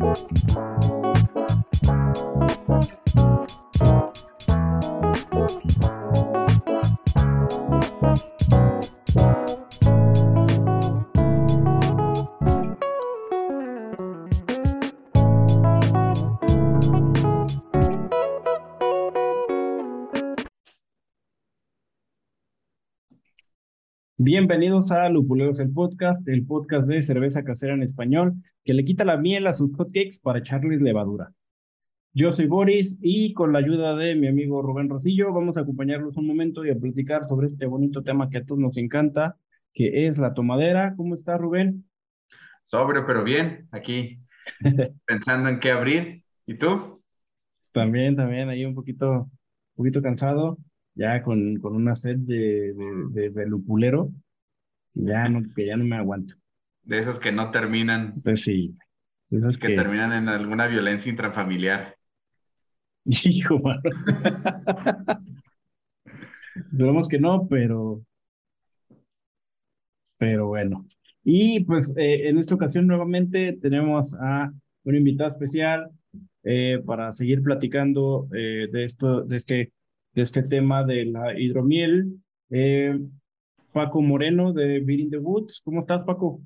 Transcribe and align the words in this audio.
Thank 0.00 0.28
you. 3.16 3.37
Bienvenidos 24.48 24.92
a 24.92 25.10
Lupuleros, 25.10 25.60
el 25.60 25.70
podcast, 25.70 26.26
el 26.26 26.46
podcast 26.46 26.88
de 26.88 27.02
cerveza 27.02 27.44
casera 27.44 27.74
en 27.74 27.82
español, 27.82 28.32
que 28.64 28.72
le 28.72 28.82
quita 28.82 29.04
la 29.04 29.18
miel 29.18 29.46
a 29.46 29.52
sus 29.52 29.76
hotcakes 29.76 30.20
para 30.22 30.38
echarles 30.38 30.80
levadura. 30.80 31.34
Yo 32.14 32.32
soy 32.32 32.46
Boris 32.46 32.96
y 33.02 33.34
con 33.34 33.52
la 33.52 33.58
ayuda 33.58 33.94
de 33.94 34.14
mi 34.14 34.26
amigo 34.26 34.62
Rubén 34.62 34.88
Rosillo 34.88 35.34
vamos 35.34 35.58
a 35.58 35.60
acompañarlos 35.60 36.16
un 36.16 36.26
momento 36.26 36.64
y 36.64 36.70
a 36.70 36.78
platicar 36.78 37.28
sobre 37.28 37.48
este 37.48 37.66
bonito 37.66 38.02
tema 38.02 38.30
que 38.30 38.38
a 38.38 38.44
todos 38.46 38.58
nos 38.58 38.78
encanta, 38.78 39.36
que 39.74 40.06
es 40.06 40.18
la 40.18 40.32
tomadera. 40.32 40.94
¿Cómo 40.96 41.14
está 41.14 41.36
Rubén? 41.36 41.84
Sobrio, 42.62 43.04
pero 43.06 43.24
bien, 43.24 43.68
aquí 43.70 44.18
pensando 45.04 45.50
en 45.50 45.60
qué 45.60 45.72
abrir. 45.72 46.22
¿Y 46.46 46.54
tú? 46.54 47.02
También, 47.72 48.16
también, 48.16 48.48
ahí 48.48 48.64
un 48.64 48.74
poquito, 48.74 49.10
un 49.10 49.30
poquito 49.76 50.00
cansado 50.00 50.56
ya 50.94 51.22
con, 51.22 51.58
con 51.60 51.76
una 51.76 51.94
sed 51.94 52.16
de, 52.16 52.74
de, 53.12 53.30
de, 53.30 53.46
lupulero, 53.46 54.10
ya 54.98 55.28
no, 55.28 55.42
que 55.54 55.66
ya 55.66 55.76
no 55.76 55.84
me 55.84 55.96
aguanto. 55.96 56.34
De 56.82 56.98
esas 56.98 57.18
que 57.18 57.32
no 57.32 57.50
terminan. 57.50 58.20
Pues 58.22 58.42
sí. 58.42 58.76
De 59.30 59.38
esas 59.38 59.58
que, 59.58 59.74
terminan 59.74 60.12
en 60.12 60.28
alguna 60.28 60.66
violencia 60.66 61.10
intrafamiliar. 61.10 61.96
Hijo, 63.04 63.58
mano. 63.58 63.82
Esperemos 66.54 67.08
que 67.08 67.18
no, 67.18 67.46
pero. 67.48 68.02
Pero 70.18 70.48
bueno. 70.48 70.86
Y 71.24 71.64
pues 71.64 71.94
eh, 71.96 72.28
en 72.28 72.38
esta 72.38 72.54
ocasión 72.54 72.86
nuevamente 72.86 73.58
tenemos 73.60 74.14
a 74.20 74.52
un 74.84 74.96
invitado 74.96 75.30
especial 75.30 75.90
eh, 76.42 76.82
para 76.84 77.12
seguir 77.12 77.42
platicando 77.42 78.28
eh, 78.34 78.68
de 78.72 78.84
esto, 78.84 79.22
de 79.22 79.36
este 79.36 79.72
de 80.14 80.22
este 80.22 80.42
tema 80.42 80.84
de 80.84 81.04
la 81.04 81.38
hidromiel. 81.38 82.18
Paco 83.72 84.02
Moreno 84.02 84.52
de 84.52 84.80
Beat 84.80 85.00
in 85.00 85.10
the 85.10 85.18
Woods. 85.18 85.60
¿Cómo 85.64 85.80
estás, 85.80 86.02
Paco? 86.04 86.40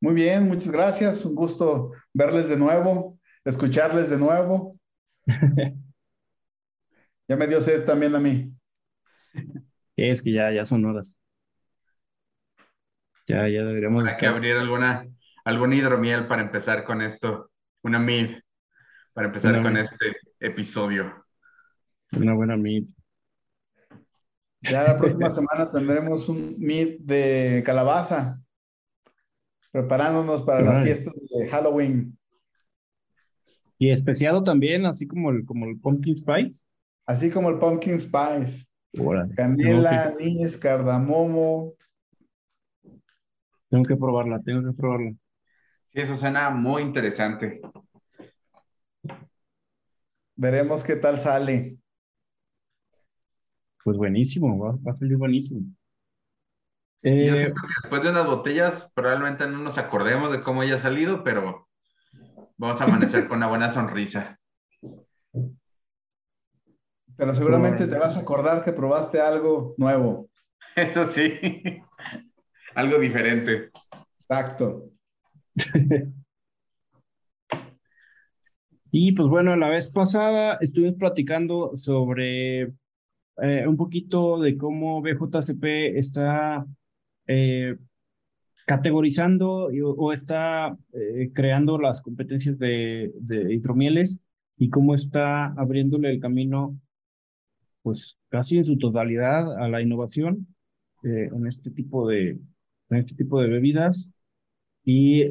Muy 0.00 0.14
bien, 0.14 0.48
muchas 0.48 0.70
gracias. 0.70 1.24
Un 1.24 1.34
gusto 1.34 1.92
verles 2.12 2.48
de 2.48 2.56
nuevo, 2.56 3.18
escucharles 3.44 4.10
de 4.10 4.18
nuevo. 4.18 4.78
ya 7.28 7.36
me 7.36 7.46
dio 7.46 7.60
sed 7.60 7.84
también 7.84 8.14
a 8.14 8.20
mí. 8.20 8.52
Es 9.96 10.22
que 10.22 10.32
ya, 10.32 10.50
ya 10.50 10.64
son 10.64 10.84
horas. 10.84 11.20
Ya, 13.26 13.48
ya 13.48 13.62
deberíamos. 13.64 14.12
Hay 14.12 14.18
que 14.18 14.26
abrir 14.26 14.56
alguna, 14.56 15.06
alguna 15.44 15.76
hidromiel 15.76 16.26
para 16.26 16.42
empezar 16.42 16.84
con 16.84 17.00
esto. 17.02 17.50
Una 17.82 17.98
mid 17.98 18.36
para 19.12 19.28
empezar 19.28 19.62
con 19.62 19.76
este 19.76 20.16
episodio. 20.40 21.24
Una 22.12 22.34
buena 22.34 22.56
meet. 22.56 22.88
Ya 24.62 24.84
la 24.84 24.96
próxima 24.96 25.28
semana 25.28 25.70
tendremos 25.70 26.28
un 26.28 26.54
meet 26.58 27.00
de 27.00 27.62
calabaza, 27.66 28.40
preparándonos 29.72 30.42
para 30.44 30.60
las 30.60 30.84
fiestas 30.84 31.14
de 31.14 31.48
Halloween. 31.48 32.16
Y 33.78 33.90
especiado 33.90 34.44
también, 34.44 34.86
así 34.86 35.08
como 35.08 35.30
el, 35.30 35.44
como 35.44 35.66
el 35.66 35.80
pumpkin 35.80 36.16
spice. 36.16 36.64
Así 37.04 37.30
como 37.30 37.50
el 37.50 37.58
pumpkin 37.58 37.98
spice. 37.98 38.66
Canela, 39.34 40.04
anís, 40.04 40.56
cardamomo. 40.56 41.74
Tengo 43.68 43.84
que 43.84 43.96
probarla, 43.96 44.40
tengo 44.40 44.70
que 44.70 44.76
probarla. 44.76 45.12
Sí, 45.82 46.00
eso 46.00 46.16
suena 46.16 46.50
muy 46.50 46.82
interesante. 46.82 47.60
Veremos 50.36 50.84
qué 50.84 50.96
tal 50.96 51.18
sale. 51.18 51.78
Pues 53.84 53.96
buenísimo, 53.96 54.58
va, 54.58 54.92
a 54.92 54.96
salir 54.96 55.16
buenísimo. 55.16 55.60
Yo 57.02 57.10
eh, 57.10 57.36
siento 57.36 57.62
que 57.62 57.74
después 57.82 58.02
de 58.02 58.10
unas 58.10 58.26
botellas 58.26 58.90
probablemente 58.94 59.46
no 59.48 59.58
nos 59.58 59.76
acordemos 59.76 60.30
de 60.30 60.42
cómo 60.42 60.60
haya 60.60 60.78
salido, 60.78 61.24
pero 61.24 61.68
vamos 62.56 62.80
a 62.80 62.84
amanecer 62.84 63.26
con 63.26 63.38
una 63.38 63.48
buena 63.48 63.72
sonrisa. 63.72 64.38
Pero 67.16 67.34
seguramente 67.34 67.88
te 67.88 67.98
vas 67.98 68.16
a 68.16 68.20
acordar 68.20 68.62
que 68.62 68.72
probaste 68.72 69.20
algo 69.20 69.74
nuevo. 69.78 70.30
Eso 70.76 71.10
sí, 71.10 71.32
algo 72.74 72.98
diferente. 73.00 73.70
Exacto. 74.12 74.90
y 78.92 79.12
pues 79.12 79.28
bueno, 79.28 79.56
la 79.56 79.68
vez 79.68 79.90
pasada 79.90 80.56
estuvimos 80.60 80.96
platicando 80.98 81.74
sobre 81.74 82.72
eh, 83.38 83.66
un 83.66 83.76
poquito 83.76 84.40
de 84.40 84.56
cómo 84.58 85.00
BJCP 85.00 85.64
está 85.96 86.66
eh, 87.26 87.76
categorizando 88.66 89.70
o, 89.96 90.12
está 90.12 90.76
eh, 90.92 91.30
creando 91.34 91.78
las 91.78 92.02
competencias 92.02 92.58
de, 92.58 93.12
de, 93.20 93.54
hidromieles 93.54 94.20
y 94.58 94.68
cómo 94.70 94.94
está 94.94 95.46
abriéndole 95.54 96.10
el 96.10 96.20
camino, 96.20 96.78
pues 97.82 98.18
casi 98.28 98.58
en 98.58 98.64
su 98.64 98.78
totalidad 98.78 99.56
a 99.58 99.68
la 99.68 99.80
innovación 99.82 100.46
en 101.04 101.46
este 101.48 101.70
tipo 101.72 102.06
de 102.08 102.38
en 102.90 102.96
este 102.96 103.14
tipo 103.16 103.40
de 103.40 103.48
bebidas. 103.48 104.12
Y 104.84 105.24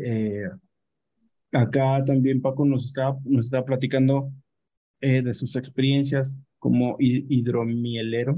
acá 1.54 2.04
también 2.06 2.42
Paco 2.42 2.66
nos 2.66 2.88
está 2.88 3.16
nos 3.24 3.46
está 3.46 3.64
platicando 3.64 4.32
de 5.00 5.34
sus 5.34 5.56
experiencias 5.56 6.38
como 6.62 6.96
hidromielero 7.00 8.38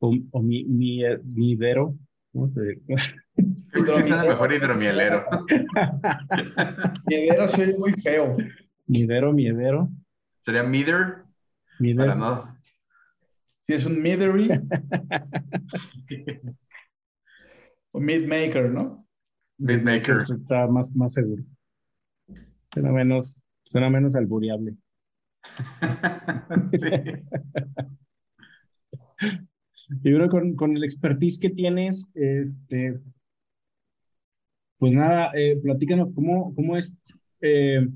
o, 0.00 0.16
o 0.32 0.42
mi, 0.42 0.64
mi, 0.64 1.00
vivero. 1.22 1.96
¿Cómo 2.32 2.50
se 2.50 2.72
es 2.88 3.14
el 3.36 4.28
mejor 4.28 4.52
hidromielero. 4.52 5.24
miedero 7.06 7.48
soy 7.48 7.74
muy 7.78 7.92
feo. 7.92 8.36
Miedero, 8.86 9.32
miedero. 9.32 9.90
¿Sería 10.44 10.64
mider? 10.64 11.22
Mider. 11.78 12.16
no. 12.16 12.58
Si 13.60 13.74
es 13.74 13.86
un 13.86 14.02
midery. 14.02 14.50
o 17.92 18.00
midmaker, 18.00 18.70
¿no? 18.70 19.06
Midmaker. 19.58 20.22
Está 20.22 20.66
más, 20.66 20.92
más 20.96 21.14
seguro. 21.14 21.44
Suena 22.72 22.90
menos, 22.90 23.40
suena 23.62 23.88
menos 23.88 24.16
alburiable. 26.48 27.24
Y 30.02 30.14
creo 30.14 30.28
con, 30.28 30.54
con 30.56 30.76
el 30.76 30.84
expertise 30.84 31.38
que 31.38 31.50
tienes, 31.50 32.06
este, 32.14 33.00
pues 34.78 34.92
nada, 34.92 35.30
eh, 35.34 35.58
platícanos 35.62 36.08
cómo, 36.14 36.54
cómo 36.54 36.76
es 36.76 36.96
eh, 37.40 37.86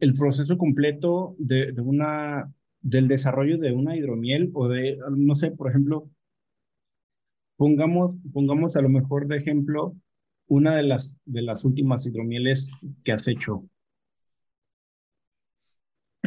el 0.00 0.14
proceso 0.14 0.58
completo 0.58 1.36
de, 1.38 1.72
de, 1.72 1.80
una, 1.80 2.52
del 2.80 3.08
desarrollo 3.08 3.58
de 3.58 3.72
una 3.72 3.96
hidromiel 3.96 4.50
o 4.54 4.68
de, 4.68 4.98
no 5.16 5.34
sé, 5.34 5.50
por 5.52 5.70
ejemplo, 5.70 6.10
pongamos, 7.56 8.16
pongamos 8.32 8.76
a 8.76 8.82
lo 8.82 8.88
mejor 8.88 9.26
de 9.26 9.38
ejemplo 9.38 9.94
una 10.48 10.76
de 10.76 10.82
las, 10.82 11.18
de 11.24 11.42
las 11.42 11.64
últimas 11.64 12.06
hidromieles 12.06 12.70
que 13.04 13.12
has 13.12 13.28
hecho. 13.28 13.64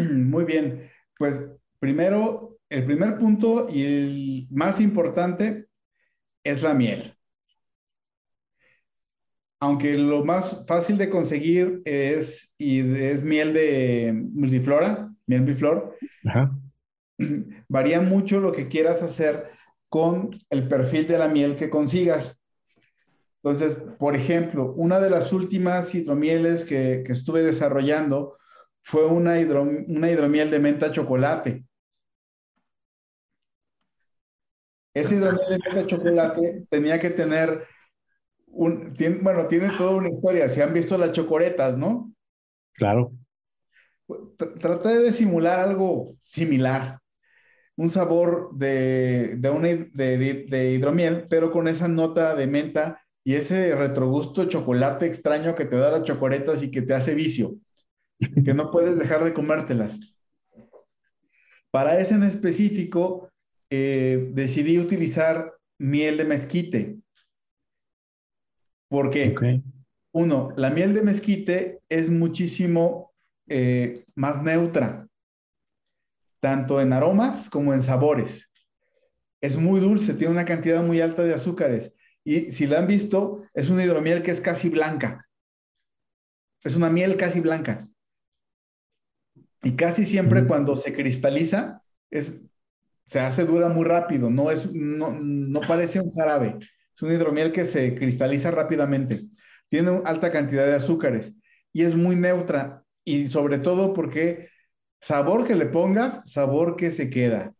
Muy 0.12 0.46
bien, 0.46 0.90
pues 1.18 1.42
primero, 1.80 2.58
el 2.70 2.86
primer 2.86 3.18
punto 3.18 3.68
y 3.70 3.84
el 3.84 4.48
más 4.50 4.80
importante 4.80 5.68
es 6.44 6.64
la 6.64 6.74
miel. 6.74 7.16
Aunque 9.60 9.98
lo 9.98 10.26
más 10.26 10.66
fácil 10.66 10.98
de 10.98 11.10
conseguir 11.10 11.82
es, 11.86 12.56
y 12.58 12.80
es 12.80 13.24
miel 13.24 13.54
de 13.54 14.12
multiflora, 14.34 15.14
miel 15.28 15.42
biflor, 15.42 15.96
varía 17.68 18.02
mucho 18.02 18.40
lo 18.40 18.52
que 18.52 18.68
quieras 18.68 19.04
hacer 19.04 19.50
con 19.88 20.32
el 20.50 20.68
perfil 20.68 21.06
de 21.06 21.20
la 21.20 21.28
miel 21.28 21.56
que 21.56 21.70
consigas. 21.70 22.44
Entonces, 23.44 23.78
por 24.00 24.16
ejemplo, 24.16 24.74
una 24.74 25.00
de 25.00 25.10
las 25.10 25.34
últimas 25.34 25.94
hidromieles 25.94 26.64
que, 26.64 27.04
que 27.06 27.12
estuve 27.12 27.44
desarrollando 27.44 28.38
fue 28.84 29.06
una, 29.06 29.36
una 29.88 30.12
hidromiel 30.12 30.50
de 30.50 30.60
menta 30.60 30.92
chocolate. 30.92 31.66
Ese 34.94 35.16
hidromiel 35.16 35.48
de 35.50 35.60
menta 35.60 35.88
chocolate 35.88 36.66
tenía 36.70 37.00
que 37.00 37.10
tener 37.10 37.66
un, 38.48 38.94
bueno, 39.22 39.48
tiene 39.48 39.70
toda 39.78 39.96
una 39.96 40.10
historia. 40.10 40.50
Si 40.50 40.62
han 40.62 40.74
visto 40.74 40.98
las 40.98 41.12
chocoretas, 41.14 41.78
¿no? 41.78 42.14
Claro. 42.74 43.14
Traté 44.60 45.00
de 45.00 45.14
simular 45.14 45.60
algo 45.60 46.16
similar, 46.20 47.00
un 47.78 47.90
sabor 47.90 48.50
de, 48.54 49.38
de, 49.38 50.44
de, 50.50 50.72
hidromiel, 50.74 51.28
pero 51.30 51.52
con 51.52 51.70
esa 51.70 51.88
nota 51.88 52.36
de 52.36 52.48
menta 52.48 53.02
y 53.24 53.36
ese 53.36 53.74
retrogusto 53.74 54.46
chocolate 54.46 55.06
extraño 55.06 55.56
que 55.56 55.66
te 55.66 55.78
da 55.78 55.92
las 55.92 56.04
chocoretas 56.04 56.62
y 56.62 56.72
que 56.72 56.82
te 56.82 56.94
hace 56.94 57.16
vicio, 57.16 57.56
que 58.44 58.54
no 58.54 58.72
puedes 58.72 58.98
dejar 58.98 59.24
de 59.24 59.34
comértelas. 59.34 60.00
Para 61.72 62.00
ese 62.00 62.16
en 62.16 62.24
específico, 62.24 63.32
eh, 63.70 64.30
decidí 64.34 64.78
utilizar 64.80 65.54
miel 65.78 66.18
de 66.18 66.26
mezquite. 66.26 66.98
¿Por 68.90 69.10
qué? 69.10 69.62
Uno, 70.12 70.54
la 70.58 70.70
miel 70.70 70.94
de 70.94 71.02
mezquite 71.02 71.80
es 71.88 72.10
muchísimo 72.10 73.14
eh, 73.48 74.04
más 74.16 74.44
neutra, 74.44 75.08
tanto 76.42 76.82
en 76.82 76.92
aromas 76.92 77.50
como 77.50 77.74
en 77.74 77.82
sabores. 77.82 78.52
Es 79.40 79.58
muy 79.58 79.80
dulce, 79.80 80.14
tiene 80.14 80.34
una 80.34 80.46
cantidad 80.46 80.84
muy 80.84 81.00
alta 81.00 81.24
de 81.24 81.34
azúcares. 81.34 81.94
Y 82.24 82.52
si 82.52 82.68
la 82.68 82.80
han 82.80 82.88
visto, 82.88 83.44
es 83.54 83.70
una 83.70 83.84
hidromiel 83.84 84.22
que 84.22 84.32
es 84.32 84.42
casi 84.42 84.70
blanca. 84.70 85.28
Es 86.64 86.76
una 86.76 86.90
miel 86.90 87.16
casi 87.16 87.40
blanca. 87.40 87.88
Y 89.64 89.76
casi 89.76 90.06
siempre 90.06 90.48
cuando 90.48 90.76
se 90.76 90.94
cristaliza, 90.94 91.82
es, 92.10 92.40
se 93.06 93.20
hace 93.20 93.46
dura 93.46 93.70
muy 93.70 93.86
rápido, 93.86 94.30
no, 94.30 94.52
es, 94.52 94.72
no, 94.74 95.12
no 95.20 95.62
parece 95.62 96.00
un 96.00 96.12
jarabe. 96.12 96.58
Es 96.96 97.02
un 97.02 97.12
hidromiel 97.12 97.52
que 97.52 97.66
se 97.66 97.96
cristaliza 97.96 98.52
rápidamente. 98.52 99.26
Tiene 99.70 100.02
alta 100.06 100.32
cantidad 100.32 100.66
de 100.66 100.76
azúcares 100.76 101.36
y 101.74 101.84
es 101.84 101.96
muy 101.96 102.16
neutra. 102.16 102.84
Y 103.04 103.28
sobre 103.28 103.60
todo 103.60 103.94
porque 103.94 104.50
sabor 105.00 105.48
que 105.48 105.56
le 105.56 105.66
pongas, 105.66 106.22
sabor 106.26 106.76
que 106.76 106.92
se 106.92 107.10
queda. 107.10 107.54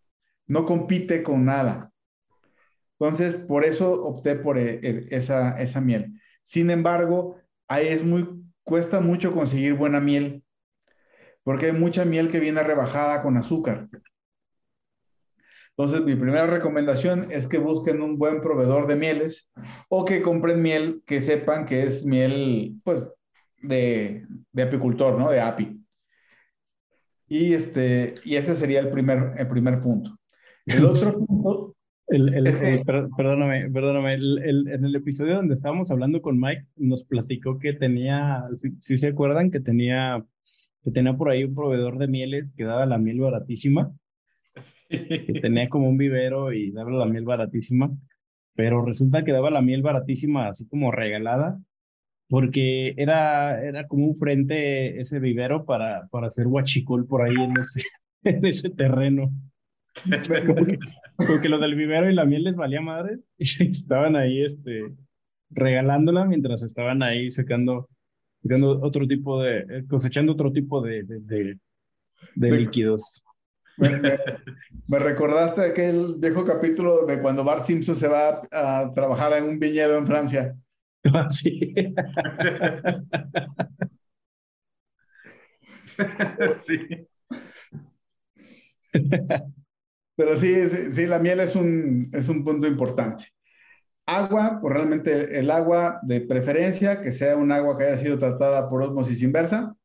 No 0.48 0.66
compite 0.66 1.24
con 1.24 1.46
nada. 1.46 1.92
Entonces, 3.00 3.38
por 3.38 3.66
eso 3.66 3.92
opté 3.94 4.36
por 4.36 4.60
e, 4.60 5.08
esa, 5.10 5.60
esa 5.60 5.82
miel. 5.82 6.14
Sin 6.44 6.70
embargo, 6.70 7.38
ahí 7.68 7.88
es 7.88 8.04
muy, 8.04 8.28
cuesta 8.64 9.00
mucho 9.00 9.34
conseguir 9.34 9.74
buena 9.74 10.00
miel, 10.00 10.44
porque 11.44 11.68
hay 11.68 11.72
mucha 11.74 12.06
miel 12.06 12.28
que 12.28 12.40
viene 12.40 12.64
rebajada 12.64 13.22
con 13.22 13.38
azúcar. 13.38 13.90
Entonces, 15.70 16.02
mi 16.02 16.16
primera 16.16 16.48
recomendación 16.48 17.32
es 17.32 17.48
que 17.48 17.58
busquen 17.58 18.02
un 18.02 18.18
buen 18.18 18.42
proveedor 18.42 18.88
de 18.88 18.96
mieles 18.96 19.50
o 19.90 20.06
que 20.06 20.22
compren 20.22 20.62
miel 20.62 21.02
que 21.06 21.22
sepan 21.22 21.66
que 21.66 21.84
es 21.84 22.06
miel, 22.06 22.76
pues, 22.84 23.06
de, 23.62 24.28
de 24.52 24.64
apicultor, 24.64 25.18
¿no? 25.18 25.32
De 25.32 25.40
api. 25.40 25.84
Y, 27.28 27.54
este, 27.54 28.16
y 28.26 28.36
ese 28.36 28.56
sería 28.56 28.80
el 28.82 28.90
primer, 28.90 29.34
el 29.38 29.48
primer 29.48 29.82
punto. 29.82 30.20
El 30.66 30.86
otro 30.86 31.18
punto 31.26 31.76
el, 32.12 32.84
perdóname, 33.16 33.70
perdóname. 33.70 34.16
en 34.16 34.86
el 34.86 34.96
episodio 34.96 35.36
donde 35.36 35.54
estábamos 35.54 35.92
hablando 35.92 36.22
con 36.22 36.40
Mike, 36.40 36.66
nos 36.76 37.06
platicó 37.06 37.58
que 37.58 37.74
tenía, 37.74 38.44
si, 38.80 38.98
se 38.98 39.08
acuerdan, 39.08 39.50
que 39.50 39.62
tenía, 39.62 40.24
que 40.84 40.92
tenía 40.92 41.14
por 41.14 41.30
ahí 41.30 41.44
un 41.44 41.56
proveedor 41.56 41.98
de 41.98 42.08
mieles 42.08 42.52
que 42.56 42.64
daba 42.64 42.86
la 42.86 42.98
miel 42.98 43.20
baratísima. 43.20 43.92
Que 44.90 45.00
tenía 45.42 45.70
como 45.70 45.90
un 45.90 45.98
vivero 45.98 46.52
y 46.54 46.72
daba 46.72 46.92
la 46.92 47.06
miel 47.06 47.26
baratísima. 47.26 47.92
Pero 48.56 48.84
resulta 48.84 49.24
que 49.24 49.32
daba 49.32 49.50
la 49.50 49.62
miel 49.62 49.82
baratísima 49.82 50.48
así 50.48 50.68
como 50.68 50.92
regalada, 50.92 51.60
porque 52.28 52.94
era, 52.98 53.64
era 53.64 53.88
como 53.88 54.08
un 54.08 54.16
frente 54.16 55.00
ese 55.00 55.20
vivero 55.20 55.66
para, 55.66 56.08
para 56.12 56.28
hacer 56.28 56.48
huachicol 56.48 57.06
por 57.08 57.22
ahí 57.22 57.36
en 57.36 57.58
ese, 57.58 57.82
en 58.24 58.46
ese 58.46 58.70
terreno. 58.70 59.32
Porque 61.18 61.50
lo 61.50 61.60
del 61.60 61.76
vivero 61.76 62.10
y 62.10 62.16
la 62.16 62.26
miel 62.26 62.46
les 62.46 62.56
valía 62.56 62.82
madre 62.82 63.20
y 63.38 63.44
estaban 63.72 64.16
ahí 64.16 64.44
este, 64.44 64.86
regalándola 65.50 66.26
mientras 66.26 66.64
estaban 66.64 67.04
ahí 67.04 67.30
secando, 68.42 68.80
otro 68.82 69.08
tipo 69.08 69.42
de, 69.42 69.60
eh, 69.60 69.86
cosechando 69.90 70.34
otro 70.34 70.52
tipo 70.52 70.82
de, 70.82 71.04
de, 71.04 71.58
de, 72.36 72.52
líquidos. 72.52 73.24
Me, 74.88 75.00
recordaste 75.00 75.62
aquel 75.62 76.16
viejo 76.18 76.46
capítulo 76.46 77.06
de 77.06 77.22
cuando 77.22 77.44
Bart 77.44 77.64
Simpson 77.64 77.96
se 77.96 78.08
va 78.08 78.42
a, 78.52 78.92
trabajar 78.94 79.34
en 79.34 79.46
un 79.46 79.60
viñedo 79.60 79.98
en 79.98 80.08
Francia. 80.08 80.56
Ah, 81.04 81.28
sí. 81.32 81.74
sí. 86.64 86.78
Pero 90.16 90.38
sí, 90.38 90.70
sí, 90.92 91.08
la 91.08 91.18
miel 91.18 91.40
es 91.40 91.56
un, 91.56 92.08
es 92.14 92.30
un 92.30 92.44
punto 92.44 92.68
importante. 92.68 93.26
Agua, 94.12 94.60
pues 94.62 94.74
realmente 94.74 95.40
el 95.40 95.50
agua 95.50 96.00
de 96.04 96.22
preferencia, 96.22 97.00
que 97.02 97.12
sea 97.12 97.38
un 97.38 97.52
agua 97.52 97.78
que 97.78 97.86
haya 97.86 97.98
sido 97.98 98.18
tratada 98.18 98.70
por 98.70 98.82
osmosis 98.82 99.22
inversa. 99.22 99.76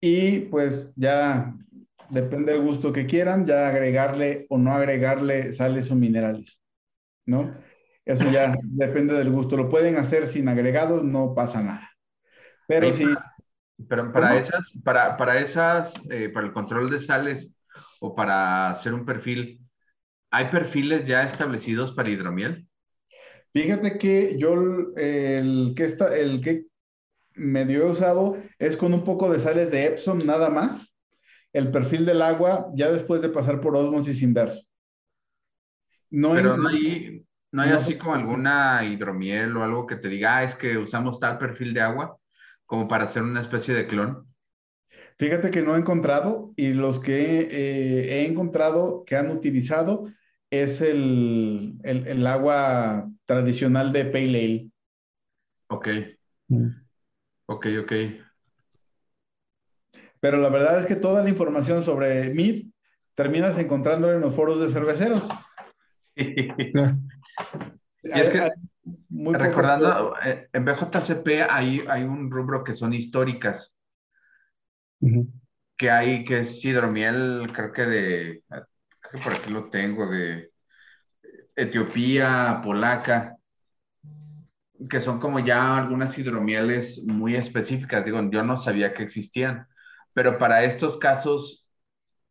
Y 0.00 0.40
pues 0.40 0.92
ya 0.96 1.54
depende 2.10 2.52
del 2.52 2.60
gusto 2.60 2.92
que 2.92 3.06
quieran, 3.06 3.46
ya 3.46 3.68
agregarle 3.68 4.46
o 4.50 4.58
no 4.58 4.72
agregarle 4.72 5.52
sales 5.52 5.90
o 5.90 5.94
minerales, 5.94 6.60
¿no? 7.24 7.56
Eso 8.04 8.30
ya 8.30 8.54
depende 8.62 9.14
del 9.14 9.30
gusto. 9.30 9.56
Lo 9.56 9.68
pueden 9.70 9.96
hacer 9.96 10.26
sin 10.26 10.48
agregados, 10.48 11.02
no 11.02 11.34
pasa 11.34 11.62
nada. 11.62 11.90
Pero 12.68 12.92
sí. 12.92 13.06
Pero 13.88 14.12
para 14.12 14.36
esas, 14.38 14.80
para, 14.84 15.16
para 15.16 15.40
esas, 15.40 15.94
eh, 16.10 16.28
para 16.28 16.46
el 16.46 16.52
control 16.52 16.90
de 16.90 17.00
sales, 17.00 17.54
o 18.00 18.14
para 18.14 18.68
hacer 18.68 18.92
un 18.92 19.04
perfil, 19.04 19.63
¿hay 20.34 20.50
perfiles 20.50 21.06
ya 21.06 21.22
establecidos 21.22 21.92
para 21.92 22.10
hidromiel? 22.10 22.66
Fíjate 23.52 23.98
que 23.98 24.36
yo 24.36 24.54
el 24.96 25.74
que 25.76 25.84
está, 25.84 26.16
el 26.16 26.40
que 26.40 26.66
medio 27.34 27.86
he 27.86 27.90
usado 27.90 28.36
es 28.58 28.76
con 28.76 28.92
un 28.92 29.04
poco 29.04 29.30
de 29.30 29.38
sales 29.38 29.70
de 29.70 29.86
Epsom 29.86 30.26
nada 30.26 30.50
más. 30.50 30.98
El 31.52 31.70
perfil 31.70 32.04
del 32.04 32.20
agua 32.20 32.68
ya 32.74 32.90
después 32.90 33.22
de 33.22 33.28
pasar 33.28 33.60
por 33.60 33.76
osmosis 33.76 34.22
inverso. 34.22 34.62
No 36.10 36.32
Pero 36.34 36.56
no 36.56 36.68
hay, 36.68 37.24
no 37.52 37.62
hay 37.62 37.70
así 37.70 37.96
como 37.96 38.14
alguna 38.14 38.84
hidromiel 38.84 39.56
o 39.56 39.62
algo 39.62 39.86
que 39.86 39.96
te 39.96 40.08
diga, 40.08 40.38
ah, 40.38 40.44
es 40.44 40.56
que 40.56 40.76
usamos 40.76 41.20
tal 41.20 41.38
perfil 41.38 41.72
de 41.74 41.80
agua 41.80 42.18
como 42.66 42.88
para 42.88 43.04
hacer 43.04 43.22
una 43.22 43.40
especie 43.40 43.72
de 43.72 43.86
clon. 43.86 44.26
Fíjate 45.16 45.52
que 45.52 45.62
no 45.62 45.76
he 45.76 45.78
encontrado 45.78 46.52
y 46.56 46.72
los 46.72 46.98
que 46.98 47.42
eh, 47.42 48.14
he 48.14 48.26
encontrado 48.26 49.04
que 49.06 49.14
han 49.14 49.30
utilizado 49.30 50.08
es 50.54 50.80
el, 50.80 51.78
el, 51.82 52.26
agua 52.26 53.10
tradicional 53.24 53.92
de 53.92 54.04
Pale 54.04 54.44
Ale. 54.44 54.70
Ok. 55.68 55.88
Mm. 56.48 56.68
Ok, 57.46 57.66
ok. 57.82 57.92
Pero 60.20 60.38
la 60.38 60.48
verdad 60.48 60.80
es 60.80 60.86
que 60.86 60.96
toda 60.96 61.22
la 61.22 61.28
información 61.28 61.82
sobre 61.82 62.30
MID 62.30 62.66
terminas 63.14 63.58
encontrándola 63.58 64.14
en 64.14 64.22
los 64.22 64.34
foros 64.34 64.60
de 64.60 64.68
cerveceros. 64.70 65.28
Sí. 66.16 66.34
Y 68.04 68.20
es 68.20 68.28
que, 68.30 68.50
recordando, 69.32 70.14
eh, 70.24 70.48
en 70.52 70.64
BJCP 70.64 71.26
hay, 71.48 71.84
hay 71.88 72.02
un 72.02 72.30
rubro 72.30 72.62
que 72.62 72.74
son 72.74 72.92
históricas 72.92 73.74
que 75.76 75.90
hay, 75.90 76.24
que 76.24 76.40
es 76.40 76.64
hidromiel, 76.64 77.50
creo 77.54 77.72
que 77.72 77.82
de, 77.82 78.42
que 79.14 79.22
por 79.22 79.32
aquí 79.32 79.50
lo 79.50 79.70
tengo, 79.70 80.06
de 80.10 80.50
Etiopía, 81.54 82.60
polaca, 82.64 83.36
que 84.90 85.00
son 85.00 85.20
como 85.20 85.38
ya 85.38 85.78
algunas 85.78 86.18
hidromieles 86.18 87.04
muy 87.06 87.36
específicas. 87.36 88.04
Digo, 88.04 88.20
yo 88.30 88.42
no 88.42 88.56
sabía 88.56 88.92
que 88.92 89.04
existían, 89.04 89.68
pero 90.12 90.36
para 90.36 90.64
estos 90.64 90.96
casos, 90.96 91.70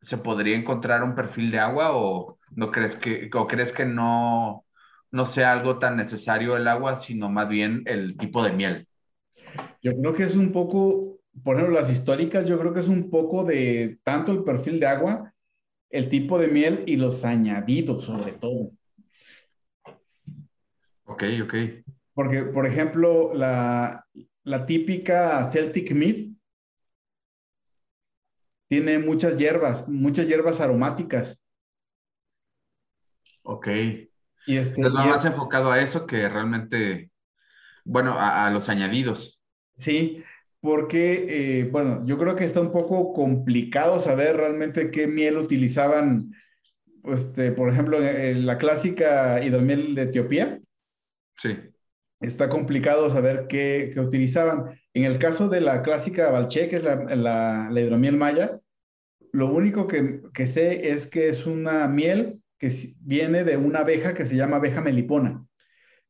¿se 0.01 0.17
podría 0.17 0.57
encontrar 0.57 1.03
un 1.03 1.15
perfil 1.15 1.51
de 1.51 1.59
agua 1.59 1.95
o 1.95 2.37
no 2.51 2.69
crees 2.69 2.95
que, 2.95 3.29
o 3.33 3.47
crees 3.47 3.71
que 3.71 3.85
no, 3.85 4.65
no 5.09 5.25
sea 5.25 5.53
algo 5.53 5.79
tan 5.79 5.95
necesario 5.95 6.57
el 6.57 6.67
agua, 6.67 6.99
sino 6.99 7.29
más 7.29 7.47
bien 7.47 7.83
el 7.85 8.17
tipo 8.17 8.43
de 8.43 8.51
miel? 8.51 8.87
Yo 9.81 9.93
creo 9.95 10.13
que 10.13 10.23
es 10.23 10.35
un 10.35 10.51
poco 10.51 11.13
por 11.41 11.55
ejemplo, 11.55 11.79
las 11.79 11.89
históricas, 11.89 12.45
yo 12.45 12.59
creo 12.59 12.73
que 12.73 12.81
es 12.81 12.87
un 12.87 13.09
poco 13.09 13.43
de 13.43 13.97
tanto 14.03 14.31
el 14.31 14.43
perfil 14.43 14.79
de 14.79 14.85
agua, 14.85 15.32
el 15.93 16.09
tipo 16.09 16.39
de 16.39 16.47
miel 16.47 16.83
y 16.87 16.97
los 16.97 17.23
añadidos, 17.23 18.03
sobre 18.03 18.33
todo. 18.33 18.71
Ok, 21.05 21.23
ok. 21.43 21.53
Porque, 22.15 22.43
por 22.43 22.65
ejemplo, 22.65 23.33
la, 23.35 24.05
la 24.43 24.65
típica 24.65 25.47
Celtic 25.51 25.91
Mead 25.91 26.31
tiene 28.67 28.97
muchas 28.97 29.37
hierbas, 29.37 29.87
muchas 29.87 30.27
hierbas 30.27 30.59
aromáticas. 30.61 31.39
Ok. 33.43 33.67
Y 34.47 34.57
este, 34.57 34.81
es 34.81 34.89
más 34.89 35.25
enfocado 35.25 35.71
a 35.71 35.79
eso 35.79 36.07
que 36.07 36.27
realmente, 36.27 37.11
bueno, 37.85 38.13
a, 38.13 38.47
a 38.47 38.49
los 38.49 38.67
añadidos. 38.67 39.39
Sí, 39.75 40.23
porque, 40.63 41.25
eh, 41.27 41.63
bueno, 41.65 42.05
yo 42.05 42.17
creo 42.17 42.37
que 42.37 42.45
está 42.45 42.61
un 42.61 42.71
poco 42.71 43.11
complicado 43.11 43.99
saber 43.99 44.37
realmente 44.37 44.91
qué 44.91 45.07
miel 45.07 45.35
utilizaban, 45.37 46.31
este, 47.03 47.51
por 47.51 47.67
ejemplo, 47.67 48.01
en 48.01 48.45
la 48.45 48.57
clásica 48.57 49.43
hidromiel 49.43 49.93
de 49.93 50.03
Etiopía. 50.03 50.61
Sí. 51.35 51.57
Está 52.21 52.47
complicado 52.47 53.09
saber 53.09 53.47
qué, 53.49 53.91
qué 53.93 53.99
utilizaban. 53.99 54.79
En 54.93 55.03
el 55.03 55.19
caso 55.19 55.49
de 55.49 55.59
la 55.59 55.81
clásica 55.81 56.31
Balché, 56.31 56.69
que 56.69 56.77
es 56.77 56.83
la, 56.85 56.95
la, 57.13 57.67
la 57.69 57.81
hidromiel 57.81 58.15
maya, 58.15 58.57
lo 59.33 59.47
único 59.53 59.85
que, 59.85 60.21
que, 60.33 60.47
sé 60.47 60.91
es 60.91 61.07
que 61.07 61.27
es 61.27 61.45
una 61.45 61.89
miel 61.89 62.41
que 62.57 62.71
viene 63.01 63.43
de 63.43 63.57
una 63.57 63.79
abeja 63.79 64.13
que 64.13 64.23
se 64.23 64.37
llama 64.37 64.55
abeja 64.55 64.79
melipona 64.79 65.45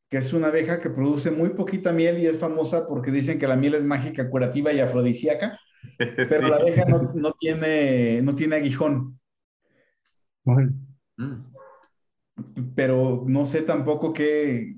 que 0.08 0.18
es 0.18 0.32
una 0.32 0.48
abeja 0.48 0.80
que 0.80 0.90
produce 0.90 1.30
muy 1.30 1.50
poquita 1.50 1.92
miel 1.92 2.18
y 2.18 2.26
es 2.26 2.38
famosa 2.38 2.86
porque 2.86 3.10
dicen 3.10 3.38
que 3.38 3.48
la 3.48 3.56
miel 3.56 3.74
es 3.74 3.84
mágica, 3.84 4.28
curativa 4.28 4.72
y 4.72 4.80
afrodisíaca, 4.80 5.58
pero 5.98 6.48
la 6.48 6.56
abeja 6.56 6.84
no, 6.84 7.10
no, 7.14 7.32
tiene, 7.32 8.20
no 8.22 8.34
tiene 8.34 8.56
aguijón. 8.56 9.18
Bueno. 10.44 10.72
Mm. 11.16 11.54
Pero 12.74 13.24
no 13.26 13.44
sé 13.46 13.62
tampoco 13.62 14.12
qué, 14.12 14.76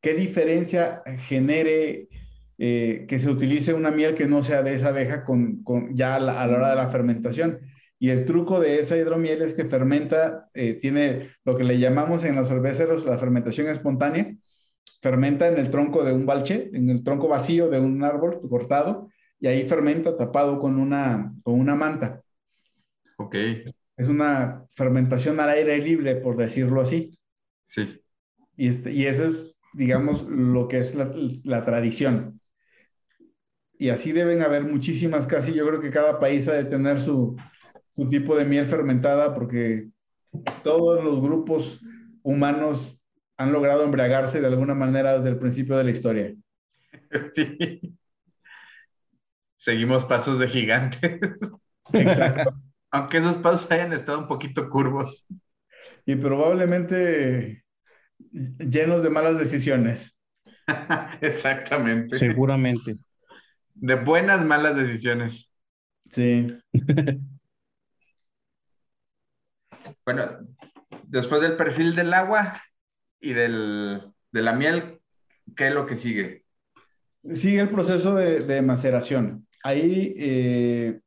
qué 0.00 0.14
diferencia 0.14 1.02
genere 1.26 2.08
eh, 2.56 3.06
que 3.08 3.18
se 3.18 3.30
utilice 3.30 3.74
una 3.74 3.90
miel 3.90 4.14
que 4.14 4.26
no 4.26 4.42
sea 4.42 4.62
de 4.62 4.74
esa 4.74 4.88
abeja 4.88 5.24
con, 5.24 5.62
con 5.62 5.94
ya 5.94 6.16
a 6.16 6.20
la, 6.20 6.42
a 6.42 6.46
la, 6.46 6.56
hora 6.56 6.70
de 6.70 6.76
la 6.76 6.88
fermentación. 6.88 7.60
Y 7.98 8.10
el 8.10 8.24
truco 8.24 8.60
de 8.60 8.78
esa 8.78 8.96
hidromiel 8.96 9.42
es 9.42 9.54
que 9.54 9.64
fermenta, 9.64 10.48
eh, 10.54 10.74
tiene 10.74 11.30
lo 11.44 11.56
que 11.56 11.64
le 11.64 11.78
llamamos 11.78 12.24
en 12.24 12.36
los 12.36 12.48
cerveceros 12.48 13.04
la 13.04 13.18
fermentación 13.18 13.66
espontánea, 13.66 14.36
fermenta 15.02 15.48
en 15.48 15.58
el 15.58 15.70
tronco 15.70 16.04
de 16.04 16.12
un 16.12 16.24
balche, 16.24 16.70
en 16.72 16.90
el 16.90 17.02
tronco 17.02 17.28
vacío 17.28 17.68
de 17.68 17.80
un 17.80 18.04
árbol 18.04 18.40
cortado, 18.48 19.08
y 19.40 19.48
ahí 19.48 19.66
fermenta 19.68 20.16
tapado 20.16 20.60
con 20.60 20.78
una, 20.78 21.34
con 21.42 21.58
una 21.58 21.74
manta. 21.74 22.22
Ok. 23.16 23.34
Es 23.96 24.06
una 24.06 24.64
fermentación 24.70 25.40
al 25.40 25.50
aire 25.50 25.78
libre, 25.78 26.16
por 26.16 26.36
decirlo 26.36 26.80
así. 26.80 27.18
Sí. 27.64 28.00
Y, 28.56 28.68
este, 28.68 28.92
y 28.92 29.06
eso 29.06 29.24
es, 29.24 29.56
digamos, 29.74 30.22
lo 30.22 30.68
que 30.68 30.78
es 30.78 30.94
la, 30.94 31.12
la 31.42 31.64
tradición. 31.64 32.40
Y 33.76 33.90
así 33.90 34.12
deben 34.12 34.42
haber 34.42 34.64
muchísimas, 34.64 35.26
casi 35.26 35.52
yo 35.52 35.66
creo 35.66 35.80
que 35.80 35.90
cada 35.90 36.18
país 36.18 36.48
ha 36.48 36.52
de 36.52 36.64
tener 36.64 37.00
su, 37.00 37.36
su 37.98 38.08
tipo 38.08 38.36
de 38.36 38.44
miel 38.44 38.66
fermentada, 38.66 39.34
porque 39.34 39.88
todos 40.62 41.02
los 41.02 41.20
grupos 41.20 41.80
humanos 42.22 43.02
han 43.36 43.52
logrado 43.52 43.82
embriagarse 43.82 44.40
de 44.40 44.46
alguna 44.46 44.76
manera 44.76 45.16
desde 45.16 45.30
el 45.30 45.38
principio 45.40 45.76
de 45.76 45.84
la 45.84 45.90
historia. 45.90 46.34
Sí. 47.34 47.98
Seguimos 49.56 50.04
pasos 50.04 50.38
de 50.38 50.46
gigantes. 50.46 51.18
Exacto. 51.92 52.54
Aunque 52.92 53.18
esos 53.18 53.36
pasos 53.38 53.68
hayan 53.72 53.92
estado 53.92 54.20
un 54.20 54.28
poquito 54.28 54.70
curvos. 54.70 55.26
Y 56.06 56.14
probablemente 56.16 57.64
llenos 58.30 59.02
de 59.02 59.10
malas 59.10 59.38
decisiones. 59.38 60.16
Exactamente. 61.20 62.16
Seguramente. 62.16 62.96
De 63.74 63.96
buenas, 63.96 64.44
malas 64.44 64.76
decisiones. 64.76 65.52
Sí. 66.10 66.46
Bueno, 70.08 70.26
después 71.02 71.42
del 71.42 71.54
perfil 71.58 71.94
del 71.94 72.14
agua, 72.14 72.62
y 73.20 73.34
del, 73.34 74.10
de 74.32 74.42
la 74.42 74.54
miel, 74.54 75.02
¿qué 75.54 75.68
es 75.68 75.74
lo 75.74 75.84
que 75.84 75.96
sigue? 75.96 76.44
Sigue 77.30 77.60
el 77.60 77.68
proceso 77.68 78.14
de, 78.14 78.62
maceración. 78.62 79.46
Ahí 79.62 80.14
eh, 80.16 81.00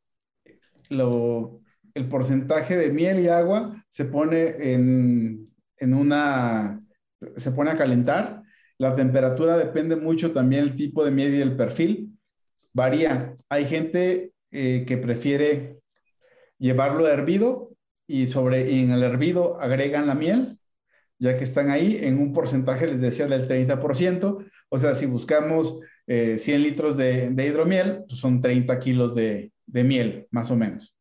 el 0.92 2.10
porcentaje 2.10 2.78
de 2.78 2.94
miel 2.94 3.22
y 3.22 3.28
agua 3.28 3.84
se 3.90 4.06
pone 4.06 4.74
en, 4.74 5.46
en, 5.78 5.94
una, 5.96 6.80
se 7.38 7.52
pone 7.54 7.72
a 7.72 7.78
calentar. 7.78 8.44
La 8.78 8.94
temperatura 8.94 9.58
depende 9.58 9.96
mucho 9.96 10.32
también 10.32 10.64
el 10.64 10.76
tipo 10.76 11.04
de 11.04 11.10
miel 11.10 11.34
y 11.34 11.42
el 11.42 11.56
perfil. 11.56 12.20
Varía. 12.72 13.36
Hay 13.50 13.66
gente 13.66 14.34
eh, 14.52 14.86
que 14.86 14.98
prefiere 14.98 15.80
llevarlo 16.60 17.08
hervido 17.08 17.71
y 18.12 18.28
sobre 18.28 18.72
y 18.72 18.84
en 18.84 18.92
el 18.92 19.04
hervido 19.04 19.60
agregan 19.62 20.08
la 20.08 20.16
miel 20.16 20.58
ya 21.22 21.38
que 21.38 21.44
están 21.44 21.70
ahí 21.70 22.00
en 22.02 22.18
un 22.18 22.34
porcentaje, 22.34 22.88
les 22.88 23.00
decía, 23.00 23.28
del 23.28 23.48
30%. 23.48 24.44
O 24.70 24.80
sea, 24.80 24.96
si 24.96 25.06
buscamos 25.06 25.78
100 26.08 26.40
eh, 26.56 26.58
litros 26.58 26.98
de, 26.98 27.30
de 27.30 27.46
hidromiel, 27.46 28.06
pues 28.08 28.20
son 28.20 28.42
30 28.42 28.80
kilos 28.80 29.14
de, 29.14 29.54
de, 29.68 29.84
miel, 29.84 30.28
más 30.32 30.50
o 30.50 30.56
menos. 30.56 30.96